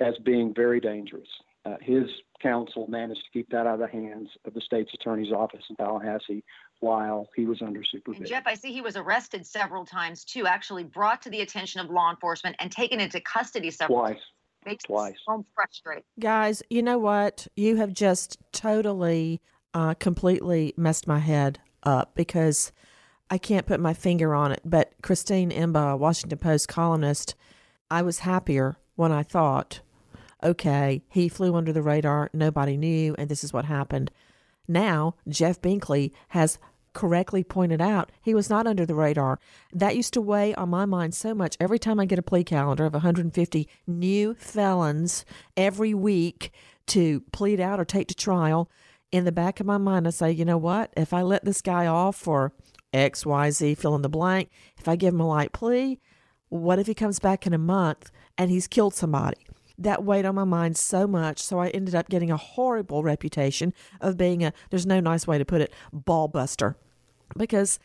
as 0.00 0.14
being 0.24 0.52
very 0.54 0.80
dangerous. 0.80 1.28
Uh, 1.64 1.76
his 1.82 2.04
counsel 2.42 2.86
managed 2.88 3.20
to 3.20 3.30
keep 3.38 3.50
that 3.50 3.66
out 3.66 3.74
of 3.74 3.80
the 3.80 3.86
hands 3.86 4.28
of 4.46 4.54
the 4.54 4.60
state's 4.62 4.92
attorney's 4.94 5.30
office 5.32 5.62
in 5.68 5.76
Tallahassee 5.76 6.42
while 6.80 7.28
he 7.36 7.44
was 7.44 7.60
under 7.60 7.82
supervision. 7.84 8.22
And 8.22 8.28
Jeff, 8.30 8.46
I 8.46 8.54
see 8.54 8.72
he 8.72 8.80
was 8.80 8.96
arrested 8.96 9.46
several 9.46 9.84
times 9.84 10.24
too, 10.24 10.46
actually 10.46 10.84
brought 10.84 11.20
to 11.22 11.30
the 11.30 11.42
attention 11.42 11.80
of 11.80 11.90
law 11.90 12.10
enforcement 12.10 12.56
and 12.58 12.72
taken 12.72 12.98
into 12.98 13.20
custody 13.20 13.70
several 13.70 13.98
Twice. 14.00 14.12
times. 14.14 14.22
Makes 14.64 14.84
Twice. 14.84 15.14
So 15.26 15.44
frustrating. 15.54 16.04
Guys, 16.18 16.62
you 16.70 16.82
know 16.82 16.98
what? 16.98 17.46
You 17.56 17.76
have 17.76 17.92
just 17.92 18.38
totally, 18.52 19.40
uh, 19.74 19.94
completely 19.94 20.74
messed 20.76 21.06
my 21.06 21.18
head 21.18 21.58
up 21.82 22.14
because 22.14 22.72
I 23.30 23.38
can't 23.38 23.66
put 23.66 23.80
my 23.80 23.94
finger 23.94 24.34
on 24.34 24.52
it. 24.52 24.60
But 24.64 24.92
Christine 25.02 25.50
Emba, 25.50 25.98
Washington 25.98 26.38
Post 26.38 26.68
columnist, 26.68 27.34
I 27.90 28.02
was 28.02 28.20
happier 28.20 28.76
when 28.96 29.12
I 29.12 29.22
thought 29.22 29.80
okay, 30.42 31.02
he 31.08 31.28
flew 31.28 31.54
under 31.54 31.72
the 31.72 31.82
radar, 31.82 32.30
nobody 32.32 32.76
knew, 32.76 33.14
and 33.18 33.28
this 33.28 33.44
is 33.44 33.52
what 33.52 33.64
happened. 33.66 34.10
Now, 34.68 35.16
Jeff 35.28 35.60
Binkley 35.60 36.12
has 36.28 36.58
correctly 36.92 37.44
pointed 37.44 37.80
out 37.80 38.10
he 38.20 38.34
was 38.34 38.50
not 38.50 38.66
under 38.66 38.84
the 38.84 38.94
radar. 38.94 39.38
That 39.72 39.96
used 39.96 40.12
to 40.14 40.20
weigh 40.20 40.54
on 40.54 40.70
my 40.70 40.86
mind 40.86 41.14
so 41.14 41.34
much. 41.34 41.56
Every 41.60 41.78
time 41.78 42.00
I 42.00 42.04
get 42.04 42.18
a 42.18 42.22
plea 42.22 42.44
calendar 42.44 42.84
of 42.84 42.92
150 42.92 43.68
new 43.86 44.34
felons 44.34 45.24
every 45.56 45.94
week 45.94 46.52
to 46.88 47.20
plead 47.32 47.60
out 47.60 47.78
or 47.78 47.84
take 47.84 48.08
to 48.08 48.14
trial, 48.14 48.70
in 49.12 49.24
the 49.24 49.32
back 49.32 49.60
of 49.60 49.66
my 49.66 49.78
mind, 49.78 50.06
I 50.06 50.10
say, 50.10 50.30
you 50.30 50.44
know 50.44 50.58
what? 50.58 50.92
If 50.96 51.12
I 51.12 51.22
let 51.22 51.44
this 51.44 51.62
guy 51.62 51.86
off 51.86 52.16
for 52.16 52.52
X, 52.92 53.26
Y, 53.26 53.50
Z, 53.50 53.74
fill 53.74 53.94
in 53.96 54.02
the 54.02 54.08
blank, 54.08 54.50
if 54.78 54.88
I 54.88 54.96
give 54.96 55.14
him 55.14 55.20
a 55.20 55.28
light 55.28 55.52
plea, 55.52 55.98
what 56.48 56.78
if 56.78 56.86
he 56.86 56.94
comes 56.94 57.18
back 57.18 57.46
in 57.46 57.52
a 57.52 57.58
month 57.58 58.10
and 58.38 58.50
he's 58.50 58.66
killed 58.66 58.94
somebody? 58.94 59.38
That 59.80 60.04
weighed 60.04 60.26
on 60.26 60.34
my 60.34 60.44
mind 60.44 60.76
so 60.76 61.06
much. 61.06 61.40
So 61.40 61.58
I 61.58 61.68
ended 61.68 61.94
up 61.94 62.10
getting 62.10 62.30
a 62.30 62.36
horrible 62.36 63.02
reputation 63.02 63.72
of 64.00 64.18
being 64.18 64.44
a, 64.44 64.52
there's 64.68 64.84
no 64.84 65.00
nice 65.00 65.26
way 65.26 65.38
to 65.38 65.44
put 65.44 65.62
it, 65.62 65.72
ball 65.90 66.28
buster. 66.28 66.76
Because, 67.34 67.78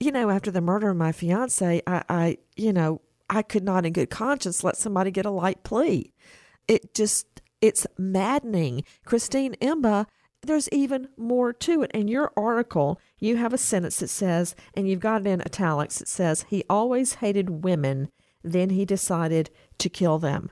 you 0.00 0.10
know, 0.10 0.30
after 0.30 0.50
the 0.50 0.60
murder 0.60 0.90
of 0.90 0.96
my 0.96 1.12
fiance, 1.12 1.80
I, 1.86 2.02
I 2.08 2.38
you 2.56 2.72
know, 2.72 3.00
I 3.30 3.42
could 3.42 3.62
not 3.62 3.86
in 3.86 3.92
good 3.92 4.10
conscience 4.10 4.64
let 4.64 4.76
somebody 4.76 5.12
get 5.12 5.26
a 5.26 5.30
light 5.30 5.62
plea. 5.62 6.12
It 6.66 6.92
just, 6.92 7.40
it's 7.60 7.86
maddening. 7.96 8.82
Christine 9.04 9.54
Emba, 9.60 10.06
there's 10.42 10.68
even 10.70 11.08
more 11.16 11.52
to 11.52 11.82
it. 11.82 11.90
In 11.92 12.08
your 12.08 12.32
article, 12.36 13.00
you 13.18 13.36
have 13.36 13.52
a 13.52 13.58
sentence 13.58 13.98
that 13.98 14.08
says, 14.08 14.56
and 14.74 14.88
you've 14.88 15.00
got 15.00 15.20
it 15.20 15.26
in 15.26 15.40
italics, 15.40 16.00
it 16.00 16.08
says, 16.08 16.46
he 16.48 16.64
always 16.68 17.14
hated 17.14 17.64
women, 17.64 18.08
then 18.42 18.70
he 18.70 18.84
decided 18.84 19.50
to 19.78 19.88
kill 19.88 20.18
them. 20.18 20.50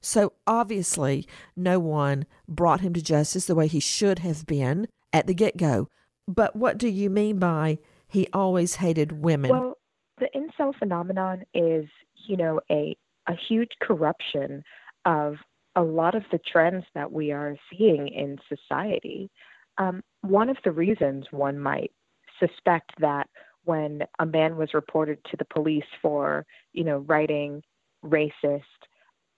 So 0.00 0.32
obviously, 0.46 1.26
no 1.56 1.78
one 1.78 2.26
brought 2.48 2.80
him 2.80 2.94
to 2.94 3.02
justice 3.02 3.46
the 3.46 3.54
way 3.54 3.66
he 3.66 3.80
should 3.80 4.20
have 4.20 4.46
been 4.46 4.88
at 5.12 5.26
the 5.26 5.34
get 5.34 5.56
go. 5.56 5.88
But 6.26 6.56
what 6.56 6.78
do 6.78 6.88
you 6.88 7.10
mean 7.10 7.38
by 7.38 7.78
he 8.08 8.28
always 8.32 8.76
hated 8.76 9.22
women? 9.22 9.50
Well, 9.50 9.78
the 10.18 10.28
incel 10.34 10.74
phenomenon 10.78 11.44
is, 11.54 11.86
you 12.26 12.36
know, 12.36 12.60
a, 12.70 12.96
a 13.26 13.34
huge 13.48 13.70
corruption 13.80 14.62
of 15.04 15.36
a 15.76 15.82
lot 15.82 16.14
of 16.14 16.24
the 16.32 16.38
trends 16.38 16.84
that 16.94 17.12
we 17.12 17.32
are 17.32 17.56
seeing 17.70 18.08
in 18.08 18.38
society. 18.48 19.30
Um, 19.78 20.02
one 20.22 20.50
of 20.50 20.56
the 20.64 20.72
reasons 20.72 21.26
one 21.30 21.58
might 21.58 21.92
suspect 22.38 22.92
that 23.00 23.28
when 23.64 24.02
a 24.18 24.26
man 24.26 24.56
was 24.56 24.74
reported 24.74 25.18
to 25.30 25.36
the 25.36 25.44
police 25.44 25.84
for, 26.02 26.44
you 26.72 26.84
know, 26.84 26.98
writing 26.98 27.62
racist, 28.04 28.62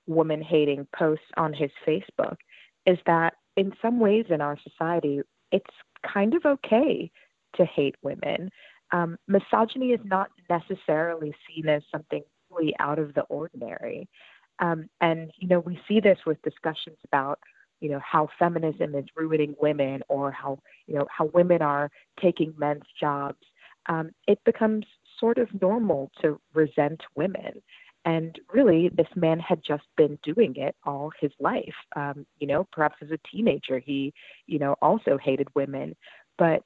woman 0.07 0.43
hating 0.43 0.87
posts 0.97 1.25
on 1.37 1.53
his 1.53 1.71
Facebook, 1.87 2.37
is 2.87 2.99
that 3.07 3.35
in 3.57 3.73
some 3.81 4.01
ways 4.01 4.27
in 4.31 4.41
our 4.41 4.59
society, 4.63 5.21
it's 5.51 5.75
kind 6.13 6.35
of 6.35 6.45
okay 6.45 7.11
to 7.57 7.65
hate 7.65 7.95
women. 8.03 8.51
Um, 8.93 9.17
misogyny 9.29 9.91
is 9.91 10.01
not 10.05 10.31
necessarily 10.51 11.35
seen 11.47 11.69
as 11.69 11.83
something 11.91 12.23
really 12.51 12.75
out 12.79 12.99
of 12.99 13.15
the 13.15 13.23
ordinary. 13.23 14.09
Um, 14.59 14.89
and, 15.01 15.31
you 15.37 15.49
know, 15.49 15.61
we 15.61 15.79
see 15.89 16.01
this 16.01 16.19
with 16.27 16.41
discussions 16.43 16.99
about, 17.05 17.39
you 17.81 17.91
know, 17.91 18.01
how 18.01 18.29
feminism 18.39 18.95
is 18.95 19.05
ruining 19.17 19.55
women 19.61 20.03
or 20.09 20.31
how, 20.31 20.59
you 20.87 20.95
know, 20.95 21.07
how 21.11 21.27
women 21.27 21.63
are 21.63 21.91
taking 22.21 22.55
men's 22.57 22.83
jobs. 22.99 23.45
Um, 23.89 24.11
it 24.29 24.39
becomes 24.45 24.85
sort 25.19 25.39
of 25.39 25.49
normal 25.61 26.11
to 26.21 26.41
resent 26.55 27.03
women. 27.17 27.63
And 28.05 28.39
really, 28.53 28.91
this 28.93 29.07
man 29.15 29.39
had 29.39 29.61
just 29.67 29.85
been 29.97 30.19
doing 30.25 30.57
it 30.57 30.75
all 30.85 31.13
his 31.21 31.31
life. 31.39 31.75
Um, 31.95 32.27
you 32.39 32.47
know, 32.47 32.67
perhaps 32.73 32.97
as 33.01 33.11
a 33.11 33.19
teenager, 33.31 33.79
he, 33.79 34.13
you 34.47 34.59
know, 34.59 34.75
also 34.83 35.17
hated 35.19 35.49
women. 35.55 35.95
But 36.37 36.63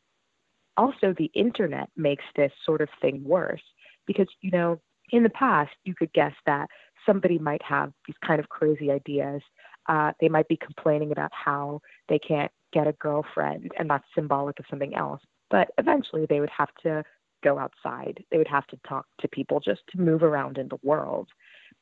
also, 0.77 1.15
the 1.17 1.31
internet 1.35 1.89
makes 1.97 2.25
this 2.37 2.53
sort 2.65 2.81
of 2.81 2.89
thing 3.01 3.23
worse 3.25 3.63
because, 4.07 4.29
you 4.41 4.51
know, 4.51 4.81
in 5.11 5.23
the 5.23 5.31
past, 5.31 5.73
you 5.85 5.95
could 5.95 6.13
guess 6.13 6.35
that 6.47 6.69
somebody 7.05 7.39
might 7.39 7.63
have 7.63 7.93
these 8.07 8.17
kind 8.27 8.41
of 8.41 8.49
crazy 8.49 8.91
ideas. 8.91 9.43
Uh, 9.89 10.13
they 10.21 10.29
might 10.29 10.49
be 10.49 10.57
complaining 10.57 11.13
about 11.13 11.31
how 11.33 11.81
they 12.09 12.19
can't 12.19 12.51
get 12.73 12.87
a 12.87 12.93
girlfriend, 12.93 13.71
and 13.79 13.89
that's 13.89 14.05
symbolic 14.15 14.59
of 14.59 14.65
something 14.69 14.95
else. 14.95 15.21
But 15.51 15.69
eventually, 15.79 16.27
they 16.27 16.41
would 16.41 16.51
have 16.57 16.71
to 16.83 17.05
go 17.43 17.59
outside. 17.59 18.23
They 18.31 18.39
would 18.39 18.49
have 18.49 18.67
to 18.69 18.79
talk 18.89 19.07
to 19.21 19.29
people 19.29 19.61
just 19.61 19.83
to 19.91 20.01
move 20.01 20.23
around 20.23 20.59
in 20.59 20.69
the 20.69 20.79
world. 20.83 21.29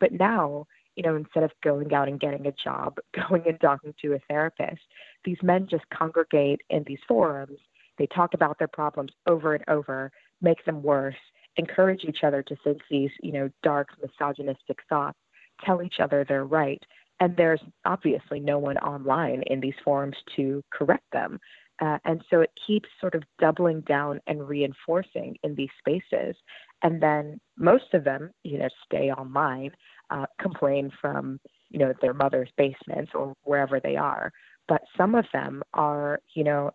But 0.00 0.12
now, 0.12 0.66
you 0.96 1.02
know, 1.02 1.16
instead 1.16 1.42
of 1.42 1.50
going 1.62 1.92
out 1.92 2.08
and 2.08 2.20
getting 2.20 2.46
a 2.46 2.52
job, 2.52 2.98
going 3.28 3.42
and 3.46 3.60
talking 3.60 3.94
to 4.02 4.14
a 4.14 4.18
therapist, 4.28 4.82
these 5.24 5.38
men 5.42 5.66
just 5.70 5.84
congregate 5.90 6.60
in 6.70 6.84
these 6.86 6.98
forums. 7.06 7.58
They 7.98 8.06
talk 8.06 8.34
about 8.34 8.58
their 8.58 8.68
problems 8.68 9.12
over 9.26 9.54
and 9.54 9.64
over, 9.68 10.10
make 10.40 10.64
them 10.64 10.82
worse, 10.82 11.14
encourage 11.56 12.04
each 12.04 12.24
other 12.24 12.42
to 12.42 12.56
think 12.64 12.78
these, 12.90 13.10
you 13.22 13.32
know, 13.32 13.50
dark 13.62 13.88
misogynistic 14.02 14.78
thoughts, 14.88 15.18
tell 15.64 15.82
each 15.82 16.00
other 16.00 16.24
they're 16.26 16.44
right. 16.44 16.82
And 17.20 17.36
there's 17.36 17.60
obviously 17.84 18.40
no 18.40 18.58
one 18.58 18.76
online 18.78 19.42
in 19.46 19.60
these 19.60 19.74
forums 19.84 20.16
to 20.36 20.62
correct 20.72 21.04
them. 21.12 21.38
Uh, 21.80 21.98
and 22.04 22.22
so 22.30 22.40
it 22.40 22.50
keeps 22.66 22.88
sort 23.00 23.14
of 23.14 23.22
doubling 23.38 23.80
down 23.82 24.20
and 24.26 24.48
reinforcing 24.48 25.36
in 25.42 25.54
these 25.54 25.70
spaces. 25.78 26.36
And 26.82 27.02
then 27.02 27.40
most 27.58 27.94
of 27.94 28.04
them, 28.04 28.30
you 28.44 28.58
know, 28.58 28.68
stay 28.84 29.10
online, 29.10 29.72
uh, 30.10 30.26
complain 30.40 30.92
from, 31.00 31.40
you 31.70 31.78
know, 31.78 31.92
their 32.00 32.14
mother's 32.14 32.50
basements 32.56 33.12
or 33.14 33.34
wherever 33.42 33.80
they 33.80 33.96
are. 33.96 34.32
But 34.68 34.82
some 34.96 35.14
of 35.14 35.24
them 35.32 35.62
are, 35.74 36.20
you 36.34 36.44
know, 36.44 36.70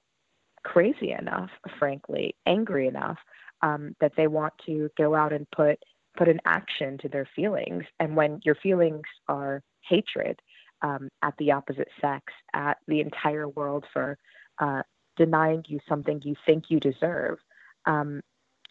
crazy 0.63 1.15
enough, 1.17 1.49
frankly, 1.77 2.35
angry 2.45 2.87
enough 2.87 3.17
um, 3.61 3.95
that 4.01 4.13
they 4.17 4.27
want 4.27 4.53
to 4.65 4.89
go 4.97 5.15
out 5.15 5.33
and 5.33 5.49
put 5.51 5.79
put 6.17 6.27
an 6.27 6.39
action 6.45 6.97
to 6.97 7.07
their 7.07 7.27
feelings. 7.35 7.83
And 7.99 8.15
when 8.15 8.41
your 8.43 8.55
feelings 8.55 9.03
are 9.27 9.61
hatred 9.87 10.39
um, 10.81 11.07
at 11.21 11.33
the 11.37 11.51
opposite 11.51 11.87
sex, 12.01 12.25
at 12.53 12.77
the 12.87 12.99
entire 12.99 13.47
world 13.47 13.85
for 13.93 14.17
uh, 14.59 14.81
denying 15.17 15.63
you 15.67 15.79
something 15.87 16.21
you 16.23 16.35
think 16.45 16.65
you 16.69 16.79
deserve, 16.79 17.37
um, 17.85 18.21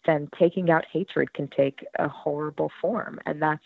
then 0.05 0.29
taking 0.37 0.69
out 0.69 0.85
hatred 0.91 1.33
can 1.33 1.47
take 1.55 1.85
a 1.97 2.07
horrible 2.07 2.71
form. 2.81 3.19
And 3.25 3.41
that's 3.41 3.63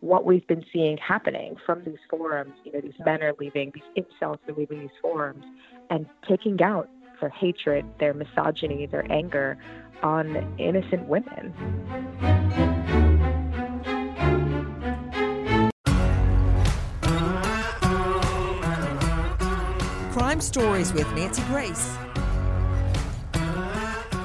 what 0.00 0.24
we've 0.24 0.46
been 0.46 0.64
seeing 0.72 0.98
happening 0.98 1.56
from 1.64 1.82
these 1.84 1.98
forums. 2.10 2.52
You 2.64 2.72
know, 2.72 2.80
these 2.80 2.92
men 3.04 3.22
are 3.22 3.34
leaving, 3.38 3.72
these 3.74 4.04
incels 4.04 4.38
are 4.48 4.54
leaving 4.56 4.80
these 4.80 4.96
forums 5.00 5.44
and 5.90 6.06
taking 6.28 6.62
out 6.62 6.88
their 7.20 7.30
hatred, 7.30 7.86
their 8.00 8.12
misogyny, 8.12 8.86
their 8.86 9.10
anger 9.10 9.56
on 10.02 10.54
innocent 10.58 11.08
women. 11.08 12.33
Crime 20.34 20.40
Stories 20.40 20.92
with 20.92 21.06
Nancy 21.12 21.42
Grace. 21.42 21.96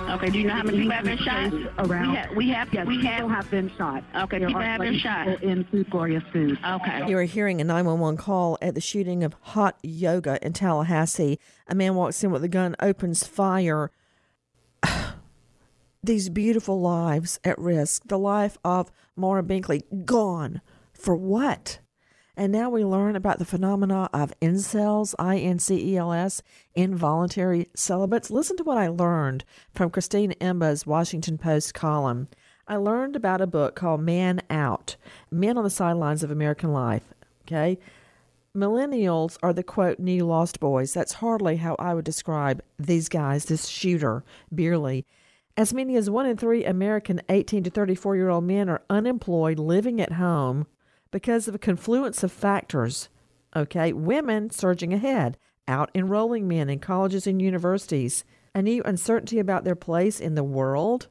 Okay, 0.09 0.31
do 0.31 0.39
you 0.39 0.47
know 0.47 0.55
how 0.55 0.63
many 0.63 0.79
people 0.79 0.91
have 0.91 1.03
been 1.05 1.19
shot? 1.19 1.53
Around. 1.77 2.09
We 2.09 2.15
have, 2.17 2.35
we 2.35 2.49
have, 2.49 2.73
yes, 2.73 2.87
we 2.87 3.05
have. 3.05 3.15
people 3.17 3.29
have 3.29 3.51
been 3.51 3.71
shot. 3.77 4.03
Okay, 4.15 4.39
There 4.39 4.47
people 4.47 4.59
are 4.59 4.65
have 4.65 4.81
been 4.81 4.97
shot. 4.97 5.43
in 5.43 5.65
Food 5.65 5.87
Gloria 5.91 6.23
Foods. 6.33 6.57
Okay. 6.67 7.07
You 7.07 7.15
are 7.19 7.23
hearing 7.25 7.61
a 7.61 7.63
911 7.63 8.17
call 8.17 8.57
at 8.59 8.73
the 8.73 8.81
shooting 8.81 9.23
of 9.23 9.35
Hot 9.39 9.77
Yoga 9.83 10.43
in 10.43 10.53
Tallahassee. 10.53 11.37
A 11.67 11.75
man 11.75 11.93
walks 11.93 12.23
in 12.23 12.31
with 12.31 12.43
a 12.43 12.49
gun, 12.49 12.75
opens 12.81 13.27
fire. 13.27 13.91
These 16.03 16.29
beautiful 16.29 16.81
lives 16.81 17.39
at 17.43 17.59
risk. 17.59 18.07
The 18.07 18.17
life 18.17 18.57
of 18.65 18.91
Maura 19.15 19.43
Binkley 19.43 19.83
gone. 20.05 20.61
For 20.91 21.15
what? 21.15 21.81
And 22.39 22.53
now 22.53 22.69
we 22.69 22.85
learn 22.85 23.17
about 23.17 23.37
the 23.37 23.43
phenomena 23.43 24.09
of 24.13 24.33
incels, 24.39 25.13
I 25.19 25.39
N 25.39 25.59
C 25.59 25.75
E 25.75 25.97
L 25.97 26.13
S, 26.13 26.41
involuntary 26.73 27.67
celibates. 27.75 28.31
Listen 28.31 28.55
to 28.55 28.63
what 28.63 28.77
I 28.77 28.87
learned 28.87 29.43
from 29.73 29.89
Christine 29.89 30.31
Emba's 30.39 30.87
Washington 30.87 31.37
Post 31.37 31.73
column. 31.73 32.29
I 32.65 32.77
learned 32.77 33.17
about 33.17 33.41
a 33.41 33.45
book 33.45 33.75
called 33.75 33.99
Man 33.99 34.41
Out 34.49 34.95
Men 35.29 35.57
on 35.57 35.65
the 35.65 35.69
Sidelines 35.69 36.23
of 36.23 36.31
American 36.31 36.71
Life. 36.71 37.13
Okay. 37.41 37.77
Millennials 38.55 39.37
are 39.43 39.51
the 39.51 39.61
quote 39.61 39.99
new 39.99 40.25
lost 40.25 40.61
boys. 40.61 40.93
That's 40.93 41.15
hardly 41.15 41.57
how 41.57 41.75
I 41.77 41.93
would 41.93 42.05
describe 42.05 42.61
these 42.79 43.09
guys, 43.09 43.43
this 43.45 43.67
shooter, 43.67 44.23
Beierle. 44.55 45.03
As 45.57 45.73
many 45.73 45.97
as 45.97 46.09
one 46.09 46.25
in 46.25 46.37
three 46.37 46.63
American 46.63 47.19
18 47.27 47.65
to 47.65 47.69
34 47.69 48.15
year 48.15 48.29
old 48.29 48.45
men 48.45 48.69
are 48.69 48.81
unemployed, 48.89 49.59
living 49.59 49.99
at 49.99 50.13
home 50.13 50.67
because 51.11 51.47
of 51.47 51.55
a 51.55 51.59
confluence 51.59 52.23
of 52.23 52.31
factors. 52.31 53.09
Okay, 53.55 53.93
women 53.93 54.49
surging 54.49 54.93
ahead, 54.93 55.37
out 55.67 55.89
enrolling 55.95 56.47
men 56.47 56.69
in 56.69 56.79
colleges 56.79 57.25
and 57.27 57.41
universities. 57.41 58.23
A 58.53 58.61
new 58.61 58.81
uncertainty 58.83 59.39
about 59.39 59.63
their 59.63 59.75
place 59.75 60.19
in 60.19 60.35
the 60.35 60.43
world 60.43 61.07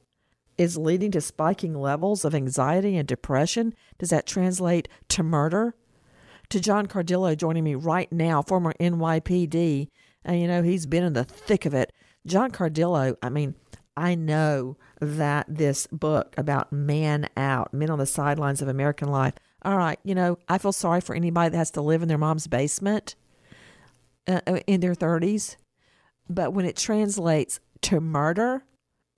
is 0.56 0.76
leading 0.76 1.12
to 1.12 1.20
spiking 1.20 1.74
levels 1.74 2.24
of 2.24 2.34
anxiety 2.34 2.96
and 2.96 3.06
depression. 3.06 3.74
Does 3.98 4.10
that 4.10 4.26
translate 4.26 4.88
to 5.08 5.22
murder? 5.22 5.74
To 6.50 6.60
John 6.60 6.86
Cardillo 6.86 7.36
joining 7.36 7.64
me 7.64 7.74
right 7.74 8.10
now, 8.10 8.42
former 8.42 8.74
NYPD, 8.80 9.88
and 10.24 10.40
you 10.40 10.48
know, 10.48 10.62
he's 10.62 10.86
been 10.86 11.04
in 11.04 11.12
the 11.12 11.24
thick 11.24 11.64
of 11.64 11.74
it. 11.74 11.92
John 12.26 12.50
Cardillo, 12.50 13.16
I 13.22 13.28
mean, 13.28 13.54
I 13.96 14.14
know 14.14 14.76
that 15.00 15.46
this 15.48 15.86
book 15.88 16.34
about 16.36 16.72
man 16.72 17.28
out, 17.36 17.72
men 17.74 17.90
on 17.90 17.98
the 17.98 18.06
sidelines 18.06 18.62
of 18.62 18.68
American 18.68 19.08
life. 19.08 19.34
All 19.62 19.76
right, 19.76 19.98
you 20.04 20.14
know, 20.14 20.38
I 20.48 20.58
feel 20.58 20.72
sorry 20.72 21.00
for 21.00 21.14
anybody 21.14 21.50
that 21.50 21.58
has 21.58 21.70
to 21.72 21.82
live 21.82 22.02
in 22.02 22.08
their 22.08 22.18
mom's 22.18 22.46
basement 22.46 23.16
uh, 24.28 24.40
in 24.66 24.80
their 24.80 24.94
30s. 24.94 25.56
But 26.28 26.52
when 26.52 26.64
it 26.64 26.76
translates 26.76 27.60
to 27.82 28.00
murder, 28.00 28.64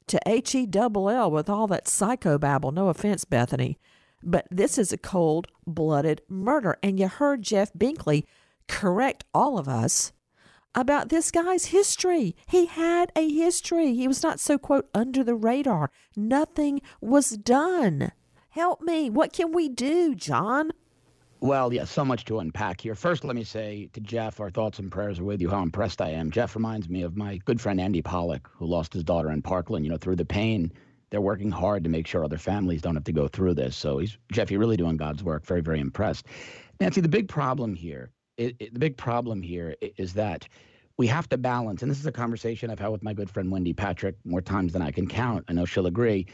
to 0.06 0.20
H 0.26 0.54
E 0.54 0.66
double 0.66 1.08
L 1.08 1.30
with 1.30 1.48
all 1.48 1.66
that 1.68 1.84
psychobabble, 1.84 2.72
no 2.72 2.88
offense, 2.88 3.24
Bethany, 3.24 3.78
but 4.22 4.46
this 4.50 4.76
is 4.76 4.92
a 4.92 4.98
cold 4.98 5.46
blooded 5.66 6.22
murder. 6.28 6.78
And 6.82 6.98
you 6.98 7.08
heard 7.08 7.42
Jeff 7.42 7.72
Binkley 7.72 8.24
correct 8.66 9.24
all 9.32 9.58
of 9.58 9.68
us 9.68 10.12
about 10.74 11.08
this 11.08 11.30
guy's 11.30 11.66
history. 11.66 12.36
He 12.46 12.66
had 12.66 13.12
a 13.16 13.28
history. 13.28 13.94
He 13.94 14.06
was 14.08 14.22
not 14.22 14.40
so, 14.40 14.58
quote, 14.58 14.88
under 14.94 15.24
the 15.24 15.34
radar. 15.34 15.90
Nothing 16.16 16.80
was 17.00 17.30
done. 17.30 18.12
Help 18.50 18.80
me. 18.80 19.10
What 19.10 19.32
can 19.32 19.52
we 19.52 19.68
do, 19.68 20.12
John? 20.16 20.72
Well, 21.38 21.72
yeah, 21.72 21.84
so 21.84 22.04
much 22.04 22.24
to 22.24 22.40
unpack 22.40 22.80
here. 22.80 22.96
First, 22.96 23.22
let 23.22 23.36
me 23.36 23.44
say 23.44 23.88
to 23.92 24.00
Jeff, 24.00 24.40
our 24.40 24.50
thoughts 24.50 24.80
and 24.80 24.90
prayers 24.90 25.20
are 25.20 25.24
with 25.24 25.40
you, 25.40 25.48
how 25.48 25.62
impressed 25.62 26.02
I 26.02 26.10
am. 26.10 26.32
Jeff 26.32 26.56
reminds 26.56 26.88
me 26.88 27.02
of 27.02 27.16
my 27.16 27.38
good 27.44 27.60
friend 27.60 27.80
Andy 27.80 28.02
Pollack, 28.02 28.48
who 28.52 28.66
lost 28.66 28.92
his 28.92 29.04
daughter 29.04 29.30
in 29.30 29.40
Parkland. 29.40 29.84
You 29.84 29.92
know, 29.92 29.96
through 29.96 30.16
the 30.16 30.24
pain, 30.24 30.72
they're 31.10 31.20
working 31.20 31.52
hard 31.52 31.84
to 31.84 31.90
make 31.90 32.08
sure 32.08 32.24
other 32.24 32.38
families 32.38 32.82
don't 32.82 32.96
have 32.96 33.04
to 33.04 33.12
go 33.12 33.28
through 33.28 33.54
this. 33.54 33.76
So 33.76 33.98
he's, 33.98 34.18
Jeff, 34.32 34.50
you're 34.50 34.58
really 34.58 34.76
doing 34.76 34.96
God's 34.96 35.22
work. 35.22 35.46
Very, 35.46 35.60
very 35.60 35.78
impressed. 35.78 36.26
Nancy, 36.80 37.00
the 37.00 37.08
big 37.08 37.28
problem 37.28 37.72
here, 37.72 38.10
it, 38.36 38.56
it, 38.58 38.74
the 38.74 38.80
big 38.80 38.96
problem 38.96 39.42
here 39.42 39.76
is 39.96 40.12
that 40.14 40.48
we 40.96 41.06
have 41.06 41.28
to 41.28 41.38
balance, 41.38 41.82
and 41.82 41.90
this 41.90 42.00
is 42.00 42.06
a 42.06 42.12
conversation 42.12 42.68
I've 42.68 42.80
had 42.80 42.88
with 42.88 43.04
my 43.04 43.14
good 43.14 43.30
friend 43.30 43.50
Wendy 43.52 43.72
Patrick 43.72 44.16
more 44.24 44.40
times 44.40 44.72
than 44.72 44.82
I 44.82 44.90
can 44.90 45.06
count. 45.06 45.44
I 45.46 45.52
know 45.52 45.64
she'll 45.64 45.86
agree 45.86 46.26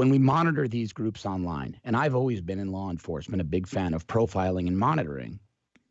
when 0.00 0.08
we 0.08 0.18
monitor 0.18 0.66
these 0.66 0.94
groups 0.94 1.26
online, 1.26 1.78
and 1.84 1.94
I've 1.94 2.14
always 2.14 2.40
been 2.40 2.58
in 2.58 2.72
law 2.72 2.88
enforcement 2.88 3.42
a 3.42 3.44
big 3.44 3.66
fan 3.66 3.92
of 3.92 4.06
profiling 4.06 4.66
and 4.66 4.78
monitoring, 4.78 5.38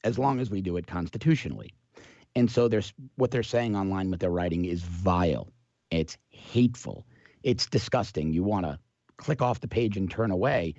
as 0.04 0.18
long 0.18 0.40
as 0.40 0.50
we 0.50 0.62
do 0.64 0.78
it 0.78 0.88
constitutionally. 0.88 1.76
And 2.36 2.50
so 2.50 2.68
there's 2.68 2.92
what 3.18 3.30
they're 3.30 3.44
saying 3.44 3.76
online, 3.76 4.10
with 4.10 4.20
they're 4.20 4.32
writing 4.32 4.66
is 4.66 4.82
vile, 4.82 5.52
it's 5.92 6.18
hateful, 6.32 7.06
It's 7.44 7.68
disgusting. 7.68 8.34
You 8.34 8.44
want 8.44 8.66
to 8.66 8.80
click 9.18 9.42
off 9.42 9.62
the 9.62 9.68
page 9.68 9.98
and 9.98 10.10
turn 10.10 10.32
away. 10.32 10.76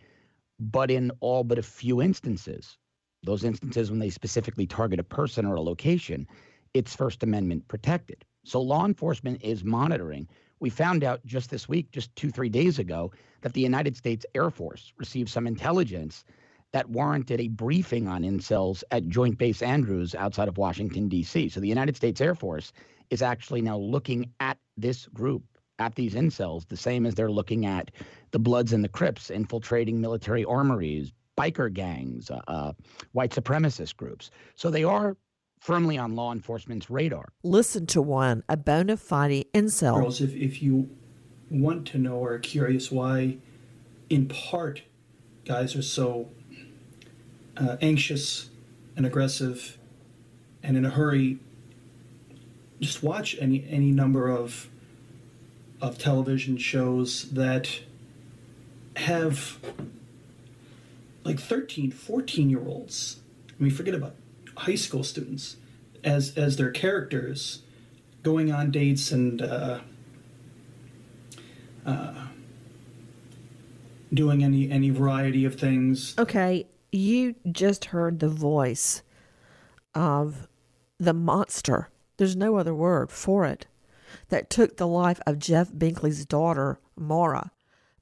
But 0.59 0.91
in 0.91 1.11
all 1.21 1.45
but 1.45 1.59
a 1.59 1.63
few 1.63 2.03
instances, 2.03 2.77
those 3.23 3.45
instances 3.45 3.91
when 3.91 3.99
they 4.01 4.11
specifically 4.11 4.67
target 4.67 5.01
a 5.01 5.05
person 5.05 5.47
or 5.47 5.55
a 5.55 5.61
location, 5.63 6.27
it's 6.75 6.95
First 6.95 7.23
Amendment 7.23 7.69
protected. 7.69 8.25
So 8.45 8.61
law 8.61 8.85
enforcement 8.85 9.43
is 9.43 9.65
monitoring. 9.65 10.29
We 10.61 10.71
found 10.71 11.03
out 11.03 11.25
just 11.25 11.51
this 11.51 11.69
week, 11.69 11.91
just 11.91 12.15
two, 12.17 12.31
three 12.31 12.51
days 12.51 12.79
ago, 12.79 13.13
that 13.41 13.55
the 13.55 13.63
United 13.63 13.97
States 13.97 14.27
Air 14.35 14.51
Force 14.51 14.93
received 14.99 15.31
some 15.31 15.47
intelligence 15.47 16.25
that 16.73 16.89
warranted 16.91 17.41
a 17.41 17.49
briefing 17.49 18.07
on 18.07 18.23
incels 18.23 18.85
at 18.91 19.09
Joint 19.09 19.39
Base 19.39 19.63
Andrews 19.63 20.15
outside 20.15 20.49
of 20.49 20.59
Washington, 20.59 21.09
D.C. 21.09 21.49
So 21.49 21.61
the 21.61 21.69
United 21.69 21.97
States 21.97 22.21
Air 22.21 22.35
Force 22.35 22.73
is 23.09 23.23
actually 23.23 23.63
now 23.63 23.79
looking 23.79 24.31
at 24.39 24.59
this 24.77 25.07
group, 25.07 25.43
at 25.79 25.95
these 25.95 26.15
incels, 26.15 26.69
the 26.69 26.77
same 26.77 27.07
as 27.07 27.15
they're 27.15 27.31
looking 27.31 27.67
at 27.67 27.91
the 28.31 28.39
Bloods 28.39 28.73
and 28.73 28.85
the 28.85 28.89
Crips 28.89 29.31
infiltrating 29.31 30.01
military 30.01 30.45
armories, 30.45 31.11
biker 31.37 31.73
gangs, 31.73 32.31
uh, 32.31 32.41
uh, 32.47 32.73
white 33.13 33.31
supremacist 33.31 33.97
groups. 33.97 34.31
So 34.55 34.71
they 34.71 34.85
are 34.85 35.17
firmly 35.61 35.97
on 35.97 36.17
law 36.17 36.33
enforcement's 36.33 36.91
radar. 36.91 37.33
Listen 37.45 37.87
to 37.87 38.03
one, 38.03 38.43
a 38.49 38.57
bona 38.57 38.97
fide 38.97 39.45
incel. 39.55 39.97
Girls, 39.97 40.21
if, 40.21 40.35
if 40.35 40.63
you 40.63 40.91
want 41.51 41.87
to 41.89 41.99
know 41.99 42.17
or 42.17 42.35
are 42.35 42.39
curious 42.39 42.91
why, 42.91 43.37
in 44.09 44.27
part, 44.27 44.83
guys 45.45 45.77
are 45.77 45.83
so 45.83 46.31
uh, 47.57 47.77
anxious 47.81 48.51
and 48.97 49.07
aggressive 49.07 49.79
and 50.63 50.77
in 50.77 50.85
a 50.85 50.91
hurry, 50.91 51.39
just 52.81 53.03
watch 53.03 53.37
any 53.39 53.67
any 53.69 53.91
number 53.91 54.29
of 54.29 54.69
of 55.81 55.99
television 55.99 56.57
shows 56.57 57.31
that 57.31 57.81
have 58.97 59.59
like 61.25 61.39
13, 61.39 61.91
14 61.91 62.51
year 62.51 62.67
olds. 62.67 63.21
I 63.49 63.63
mean, 63.63 63.73
forget 63.73 63.95
about 63.95 64.15
high 64.61 64.75
school 64.75 65.03
students 65.03 65.57
as 66.05 66.37
as 66.37 66.57
their 66.57 66.71
characters 66.71 67.63
going 68.23 68.53
on 68.53 68.71
dates 68.71 69.11
and 69.13 69.41
uh, 69.41 69.81
uh, 71.87 72.27
doing 74.13 74.45
any 74.45 74.71
any 74.71 74.91
variety 74.91 75.45
of 75.45 75.55
things. 75.57 76.15
Okay, 76.19 76.67
you 76.93 77.35
just 77.51 77.87
heard 77.87 78.21
the 78.21 78.29
voice 78.29 79.03
of 79.95 80.49
the 80.99 81.15
monster. 81.15 81.89
There's 82.19 82.37
no 82.37 82.57
other 82.57 82.75
word 82.75 83.11
for 83.11 83.47
it. 83.47 83.67
That 84.29 84.51
took 84.51 84.77
the 84.77 84.89
life 84.89 85.21
of 85.27 85.39
Jeff 85.39 85.71
Binkley's 85.71 86.27
daughter, 86.27 86.81
Maura, 86.97 87.53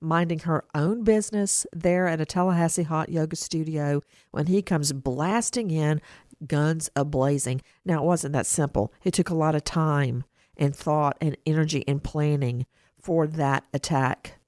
minding 0.00 0.40
her 0.40 0.64
own 0.74 1.04
business 1.04 1.66
there 1.72 2.08
at 2.08 2.20
a 2.20 2.26
Tallahassee 2.26 2.84
hot 2.84 3.10
yoga 3.10 3.36
studio 3.36 4.02
when 4.30 4.46
he 4.46 4.62
comes 4.62 4.92
blasting 4.92 5.70
in, 5.70 6.00
guns 6.46 6.90
a 6.94 7.04
blazing. 7.04 7.62
Now, 7.84 8.02
it 8.02 8.06
wasn't 8.06 8.32
that 8.34 8.46
simple. 8.46 8.92
It 9.04 9.14
took 9.14 9.30
a 9.30 9.34
lot 9.34 9.54
of 9.54 9.64
time 9.64 10.24
and 10.56 10.74
thought 10.74 11.16
and 11.20 11.36
energy 11.46 11.84
and 11.86 12.02
planning 12.02 12.66
for 13.00 13.26
that 13.26 13.64
attack. 13.72 14.38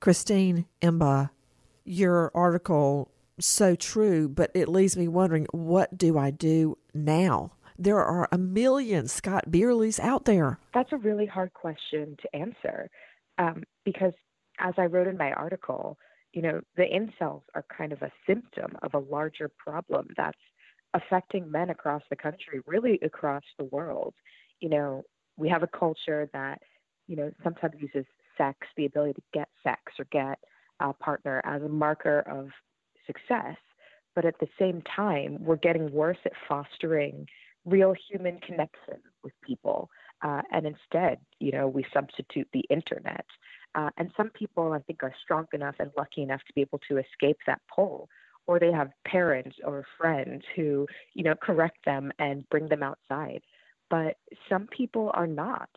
Christine 0.00 0.66
Emba, 0.80 1.30
your 1.84 2.30
article 2.34 3.10
so 3.38 3.74
true, 3.74 4.28
but 4.28 4.50
it 4.54 4.68
leaves 4.68 4.96
me 4.96 5.08
wondering 5.08 5.46
what 5.52 5.96
do 5.96 6.18
I 6.18 6.30
do 6.30 6.78
now? 6.94 7.52
There 7.78 8.02
are 8.02 8.28
a 8.30 8.38
million 8.38 9.08
Scott 9.08 9.46
Beierles 9.50 9.98
out 9.98 10.24
there. 10.24 10.58
That's 10.74 10.92
a 10.92 10.96
really 10.96 11.26
hard 11.26 11.52
question 11.54 12.16
to 12.22 12.36
answer 12.36 12.90
um, 13.38 13.64
because, 13.84 14.12
as 14.58 14.74
I 14.78 14.86
wrote 14.86 15.08
in 15.08 15.16
my 15.16 15.32
article, 15.32 15.98
you 16.32 16.42
know, 16.42 16.60
the 16.76 16.84
incels 16.84 17.42
are 17.54 17.64
kind 17.76 17.92
of 17.92 18.02
a 18.02 18.12
symptom 18.26 18.76
of 18.82 18.94
a 18.94 18.98
larger 18.98 19.50
problem 19.58 20.08
that's 20.16 20.38
affecting 20.94 21.50
men 21.50 21.70
across 21.70 22.02
the 22.10 22.16
country, 22.16 22.60
really 22.66 22.98
across 23.02 23.44
the 23.58 23.64
world. 23.64 24.14
You 24.60 24.68
know, 24.68 25.02
we 25.36 25.48
have 25.48 25.62
a 25.62 25.66
culture 25.68 26.28
that, 26.32 26.60
you 27.06 27.16
know, 27.16 27.32
sometimes 27.42 27.74
uses 27.78 28.06
sex, 28.36 28.58
the 28.76 28.86
ability 28.86 29.14
to 29.14 29.22
get 29.32 29.48
sex 29.62 29.80
or 29.98 30.06
get 30.12 30.38
a 30.80 30.92
partner 30.92 31.40
as 31.44 31.62
a 31.62 31.68
marker 31.68 32.20
of 32.20 32.48
success. 33.06 33.56
But 34.14 34.24
at 34.24 34.38
the 34.40 34.48
same 34.58 34.82
time, 34.82 35.38
we're 35.40 35.56
getting 35.56 35.90
worse 35.90 36.18
at 36.24 36.32
fostering 36.48 37.26
real 37.64 37.94
human 38.10 38.38
connection 38.40 39.00
with 39.22 39.32
people. 39.42 39.88
Uh, 40.22 40.42
and 40.50 40.66
instead, 40.66 41.18
you 41.40 41.52
know, 41.52 41.66
we 41.66 41.84
substitute 41.92 42.48
the 42.52 42.64
internet. 42.70 43.24
Uh, 43.74 43.90
and 43.96 44.10
some 44.16 44.30
people, 44.30 44.72
I 44.72 44.80
think, 44.80 45.02
are 45.02 45.14
strong 45.22 45.46
enough 45.52 45.76
and 45.78 45.90
lucky 45.96 46.22
enough 46.22 46.40
to 46.46 46.52
be 46.54 46.60
able 46.60 46.80
to 46.88 46.98
escape 46.98 47.38
that 47.46 47.60
pull, 47.74 48.08
or 48.46 48.58
they 48.58 48.72
have 48.72 48.90
parents 49.06 49.56
or 49.64 49.84
friends 49.98 50.42
who, 50.56 50.86
you 51.14 51.22
know, 51.24 51.34
correct 51.34 51.78
them 51.84 52.12
and 52.18 52.48
bring 52.50 52.68
them 52.68 52.82
outside. 52.82 53.40
But 53.90 54.16
some 54.48 54.66
people 54.66 55.10
are 55.14 55.26
not. 55.26 55.68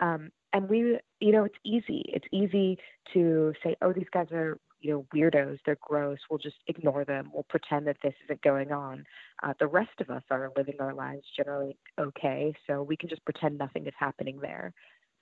Um, 0.00 0.30
and 0.52 0.68
we, 0.68 0.98
you 1.20 1.32
know, 1.32 1.44
it's 1.44 1.58
easy. 1.64 2.04
It's 2.08 2.26
easy 2.32 2.78
to 3.14 3.52
say, 3.62 3.76
oh, 3.82 3.92
these 3.92 4.08
guys 4.12 4.26
are 4.32 4.58
you 4.80 4.90
know, 4.90 5.06
weirdos, 5.14 5.58
they're 5.64 5.78
gross, 5.80 6.18
we'll 6.28 6.38
just 6.38 6.56
ignore 6.66 7.04
them, 7.04 7.30
we'll 7.32 7.44
pretend 7.44 7.86
that 7.86 7.98
this 8.02 8.14
isn't 8.24 8.42
going 8.42 8.72
on. 8.72 9.04
Uh, 9.42 9.52
the 9.60 9.66
rest 9.66 10.00
of 10.00 10.10
us 10.10 10.22
are 10.30 10.50
living 10.56 10.76
our 10.80 10.94
lives 10.94 11.22
generally 11.36 11.76
okay, 11.98 12.54
so 12.66 12.82
we 12.82 12.96
can 12.96 13.08
just 13.08 13.24
pretend 13.24 13.58
nothing 13.58 13.86
is 13.86 13.92
happening 13.98 14.38
there. 14.40 14.72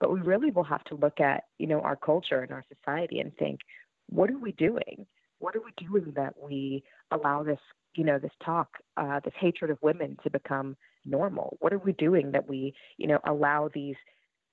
But 0.00 0.12
we 0.12 0.20
really 0.20 0.52
will 0.52 0.64
have 0.64 0.84
to 0.84 0.94
look 0.94 1.20
at, 1.20 1.44
you 1.58 1.66
know, 1.66 1.80
our 1.80 1.96
culture 1.96 2.40
and 2.40 2.52
our 2.52 2.64
society 2.72 3.18
and 3.18 3.36
think, 3.36 3.60
what 4.08 4.30
are 4.30 4.38
we 4.38 4.52
doing? 4.52 5.06
What 5.48 5.56
are 5.56 5.64
we 5.64 5.72
doing 5.86 6.12
that 6.14 6.34
we 6.38 6.84
allow 7.10 7.42
this, 7.42 7.58
you 7.94 8.04
know, 8.04 8.18
this 8.18 8.32
talk, 8.44 8.68
uh, 8.98 9.20
this 9.24 9.32
hatred 9.40 9.70
of 9.70 9.78
women 9.80 10.18
to 10.22 10.28
become 10.28 10.76
normal? 11.06 11.56
What 11.60 11.72
are 11.72 11.78
we 11.78 11.92
doing 11.92 12.32
that 12.32 12.46
we, 12.46 12.74
you 12.98 13.06
know, 13.06 13.18
allow 13.26 13.70
these 13.72 13.94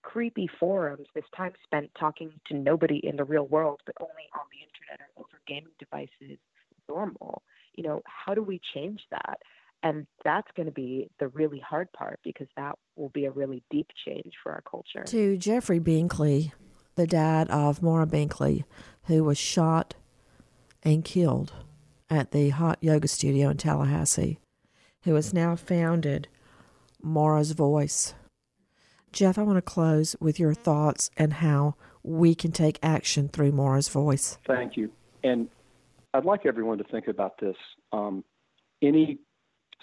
creepy 0.03 0.49
forums, 0.57 1.07
this 1.13 1.25
time 1.35 1.51
spent 1.65 1.91
talking 1.99 2.31
to 2.47 2.53
nobody 2.53 3.01
in 3.03 3.17
the 3.17 3.25
real 3.25 3.45
world, 3.45 3.81
but 3.85 3.95
only 3.99 4.29
on 4.33 4.45
the 4.53 4.59
internet 4.63 5.01
or 5.01 5.25
over 5.25 5.41
gaming 5.45 5.73
devices, 5.79 6.39
normal. 6.87 7.43
You 7.73 7.83
know, 7.83 8.01
how 8.05 8.33
do 8.33 8.41
we 8.41 8.61
change 8.73 9.01
that? 9.11 9.39
And 9.83 10.07
that's 10.23 10.47
going 10.55 10.67
to 10.67 10.71
be 10.71 11.09
the 11.19 11.27
really 11.27 11.59
hard 11.59 11.91
part 11.91 12.21
because 12.23 12.47
that 12.55 12.77
will 12.95 13.09
be 13.09 13.25
a 13.25 13.31
really 13.31 13.63
deep 13.69 13.89
change 14.05 14.31
for 14.41 14.53
our 14.53 14.61
culture. 14.61 15.03
To 15.07 15.35
Jeffrey 15.35 15.81
Binkley, 15.81 16.53
the 16.95 17.05
dad 17.05 17.49
of 17.49 17.81
Maura 17.81 18.07
Binkley, 18.07 18.63
who 19.07 19.25
was 19.25 19.37
shot 19.37 19.95
and 20.85 21.03
killed 21.03 21.51
at 22.09 22.31
the 22.31 22.49
hot 22.49 22.77
yoga 22.79 23.07
studio 23.07 23.49
in 23.49 23.57
Tallahassee, 23.57 24.39
who 25.03 25.15
has 25.15 25.33
now 25.33 25.55
founded 25.55 26.27
Maura's 27.01 27.51
Voice 27.51 28.13
Jeff, 29.15 29.37
I 29.37 29.43
want 29.43 29.55
to 29.55 29.61
close 29.61 30.17
with 30.19 30.41
your 30.41 30.53
thoughts 30.53 31.09
and 31.15 31.31
how 31.31 31.75
we 32.03 32.35
can 32.35 32.51
take 32.51 32.77
action 32.83 33.29
through 33.29 33.53
Maura's 33.53 33.87
voice. 33.87 34.37
Thank 34.45 34.75
you. 34.75 34.91
And 35.23 35.47
I'd 36.13 36.25
like 36.25 36.45
everyone 36.45 36.79
to 36.79 36.83
think 36.83 37.07
about 37.07 37.39
this. 37.39 37.55
Um, 37.93 38.25
any 38.81 39.19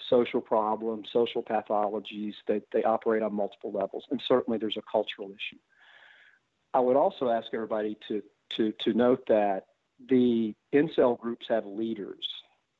social 0.07 0.39
problem, 0.39 1.01
social 1.11 1.41
pathologies, 1.41 2.33
they, 2.47 2.61
they 2.71 2.83
operate 2.83 3.23
on 3.23 3.33
multiple 3.33 3.71
levels, 3.71 4.03
and 4.11 4.21
certainly 4.27 4.59
there's 4.59 4.77
a 4.77 4.83
cultural 4.89 5.29
issue. 5.29 5.59
I 6.75 6.79
would 6.79 6.95
also 6.95 7.29
ask 7.29 7.47
everybody 7.55 7.97
to, 8.09 8.21
to, 8.57 8.71
to 8.81 8.93
note 8.93 9.23
that 9.29 9.65
the 10.09 10.53
incel 10.73 11.19
groups 11.19 11.45
have 11.49 11.65
leaders 11.65 12.25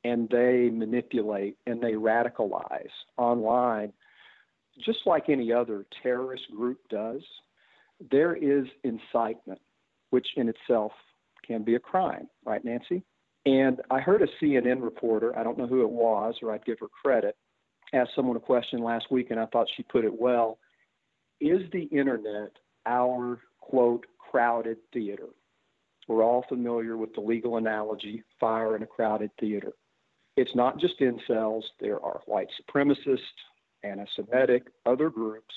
and 0.04 0.28
they 0.28 0.70
manipulate 0.72 1.56
and 1.66 1.82
they 1.82 1.92
radicalize 1.92 2.90
online 3.16 3.92
just 4.82 5.00
like 5.06 5.28
any 5.28 5.52
other 5.52 5.86
terrorist 6.02 6.44
group 6.54 6.78
does, 6.88 7.22
there 8.10 8.34
is 8.34 8.66
incitement, 8.82 9.60
which 10.10 10.26
in 10.36 10.48
itself 10.48 10.92
can 11.46 11.62
be 11.62 11.74
a 11.74 11.80
crime, 11.80 12.28
right, 12.44 12.64
Nancy? 12.64 13.02
And 13.46 13.80
I 13.90 14.00
heard 14.00 14.22
a 14.22 14.44
CNN 14.44 14.82
reporter, 14.82 15.36
I 15.38 15.42
don't 15.42 15.58
know 15.58 15.66
who 15.66 15.82
it 15.82 15.90
was, 15.90 16.34
or 16.42 16.52
I'd 16.52 16.64
give 16.64 16.78
her 16.80 16.88
credit, 16.88 17.36
ask 17.92 18.10
someone 18.16 18.36
a 18.36 18.40
question 18.40 18.82
last 18.82 19.10
week, 19.10 19.30
and 19.30 19.38
I 19.38 19.46
thought 19.46 19.68
she 19.76 19.82
put 19.84 20.04
it 20.04 20.18
well. 20.18 20.58
Is 21.40 21.60
the 21.72 21.84
internet 21.84 22.52
our, 22.86 23.40
quote, 23.60 24.06
crowded 24.18 24.78
theater? 24.92 25.28
We're 26.08 26.22
all 26.24 26.44
familiar 26.48 26.96
with 26.96 27.14
the 27.14 27.20
legal 27.20 27.56
analogy 27.56 28.22
fire 28.38 28.76
in 28.76 28.82
a 28.82 28.86
crowded 28.86 29.30
theater. 29.40 29.72
It's 30.36 30.54
not 30.54 30.78
just 30.78 30.98
incels, 31.00 31.62
there 31.80 32.00
are 32.00 32.20
white 32.26 32.48
supremacists, 32.60 33.18
anti 33.82 34.04
Semitic, 34.16 34.64
other 34.84 35.10
groups 35.10 35.54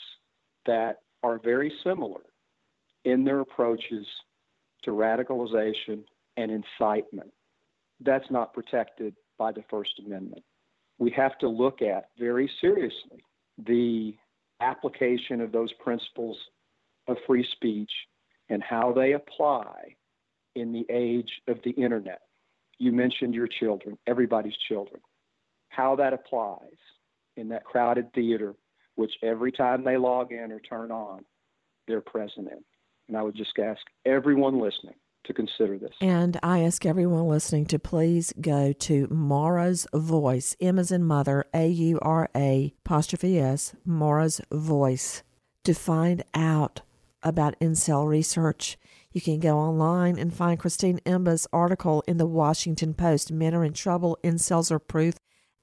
that 0.65 0.99
are 1.23 1.39
very 1.39 1.71
similar 1.83 2.21
in 3.05 3.23
their 3.23 3.39
approaches 3.39 4.05
to 4.83 4.91
radicalization 4.91 6.03
and 6.35 6.51
incitement. 6.51 7.31
That's 8.01 8.29
not 8.29 8.53
protected 8.53 9.15
by 9.37 9.51
the 9.51 9.63
First 9.69 9.99
Amendment. 10.05 10.43
We 10.99 11.11
have 11.11 11.37
to 11.39 11.47
look 11.47 11.81
at 11.81 12.09
very 12.19 12.49
seriously 12.61 13.23
the 13.65 14.15
application 14.61 15.41
of 15.41 15.51
those 15.51 15.71
principles 15.73 16.37
of 17.07 17.17
free 17.25 17.47
speech 17.53 17.91
and 18.49 18.61
how 18.61 18.91
they 18.93 19.13
apply 19.13 19.95
in 20.57 20.71
the 20.71 20.85
age 20.89 21.29
of 21.47 21.59
the 21.63 21.71
internet. 21.71 22.21
You 22.79 22.91
mentioned 22.91 23.33
your 23.33 23.47
children, 23.47 23.97
everybody's 24.07 24.57
children, 24.67 25.01
how 25.69 25.95
that 25.95 26.13
applies 26.13 26.77
in 27.35 27.49
that 27.49 27.63
crowded 27.63 28.11
theater, 28.13 28.55
which 28.95 29.13
every 29.23 29.51
time 29.51 29.83
they 29.83 29.97
log 29.97 30.31
in 30.31 30.51
or 30.51 30.59
turn 30.59 30.91
on, 30.91 31.23
they're 31.87 32.01
present 32.01 32.47
in. 32.51 32.63
And 33.07 33.15
I 33.17 33.21
would 33.21 33.35
just 33.35 33.57
ask 33.59 33.81
everyone 34.05 34.59
listening 34.59 34.95
to 35.25 35.33
consider 35.33 35.77
this. 35.77 35.93
And 36.01 36.39
I 36.41 36.59
ask 36.61 36.85
everyone 36.85 37.27
listening 37.27 37.65
to 37.67 37.79
please 37.79 38.33
go 38.39 38.73
to 38.73 39.07
Maura's 39.09 39.85
Voice, 39.93 40.55
M 40.59 40.79
as 40.79 40.91
in 40.91 41.03
mother, 41.03 41.45
A 41.53 41.67
U 41.67 41.99
R 42.01 42.29
A 42.35 42.73
apostrophe 42.85 43.39
S, 43.39 43.75
Maura's 43.85 44.41
Voice, 44.51 45.23
to 45.63 45.73
find 45.73 46.23
out 46.33 46.81
about 47.23 47.59
incel 47.59 48.07
research. 48.07 48.77
You 49.17 49.21
can 49.21 49.39
go 49.39 49.57
online 49.57 50.19
and 50.19 50.31
find 50.31 50.59
Christine 50.59 50.99
Emba's 51.03 51.47
article 51.51 52.03
in 52.07 52.17
the 52.17 52.27
Washington 52.27 52.93
Post, 52.93 53.31
Men 53.31 53.55
Are 53.55 53.63
in 53.63 53.73
Trouble, 53.73 54.15
Incels 54.23 54.69
Are 54.69 54.77
Proof. 54.77 55.15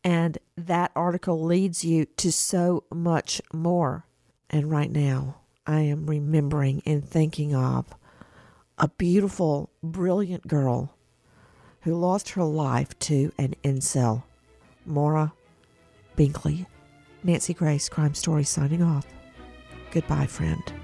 And 0.02 0.38
that 0.56 0.90
article 0.96 1.40
leads 1.40 1.84
you 1.84 2.04
to 2.16 2.32
so 2.32 2.82
much 2.92 3.40
more. 3.52 4.06
And 4.50 4.72
right 4.72 4.90
now, 4.90 5.36
I 5.68 5.82
am 5.82 6.06
remembering 6.06 6.82
and 6.84 7.08
thinking 7.08 7.54
of 7.54 7.86
a 8.76 8.88
beautiful, 8.88 9.70
brilliant 9.84 10.48
girl 10.48 10.96
who 11.82 11.94
lost 11.94 12.30
her 12.30 12.42
life 12.42 12.98
to 12.98 13.30
an 13.38 13.54
incel. 13.62 14.24
Maura 14.84 15.32
Binkley. 16.18 16.66
Nancy 17.22 17.54
Grace, 17.54 17.88
Crime 17.88 18.14
Story, 18.14 18.42
signing 18.42 18.82
off. 18.82 19.06
Goodbye, 19.92 20.26
friend. 20.26 20.83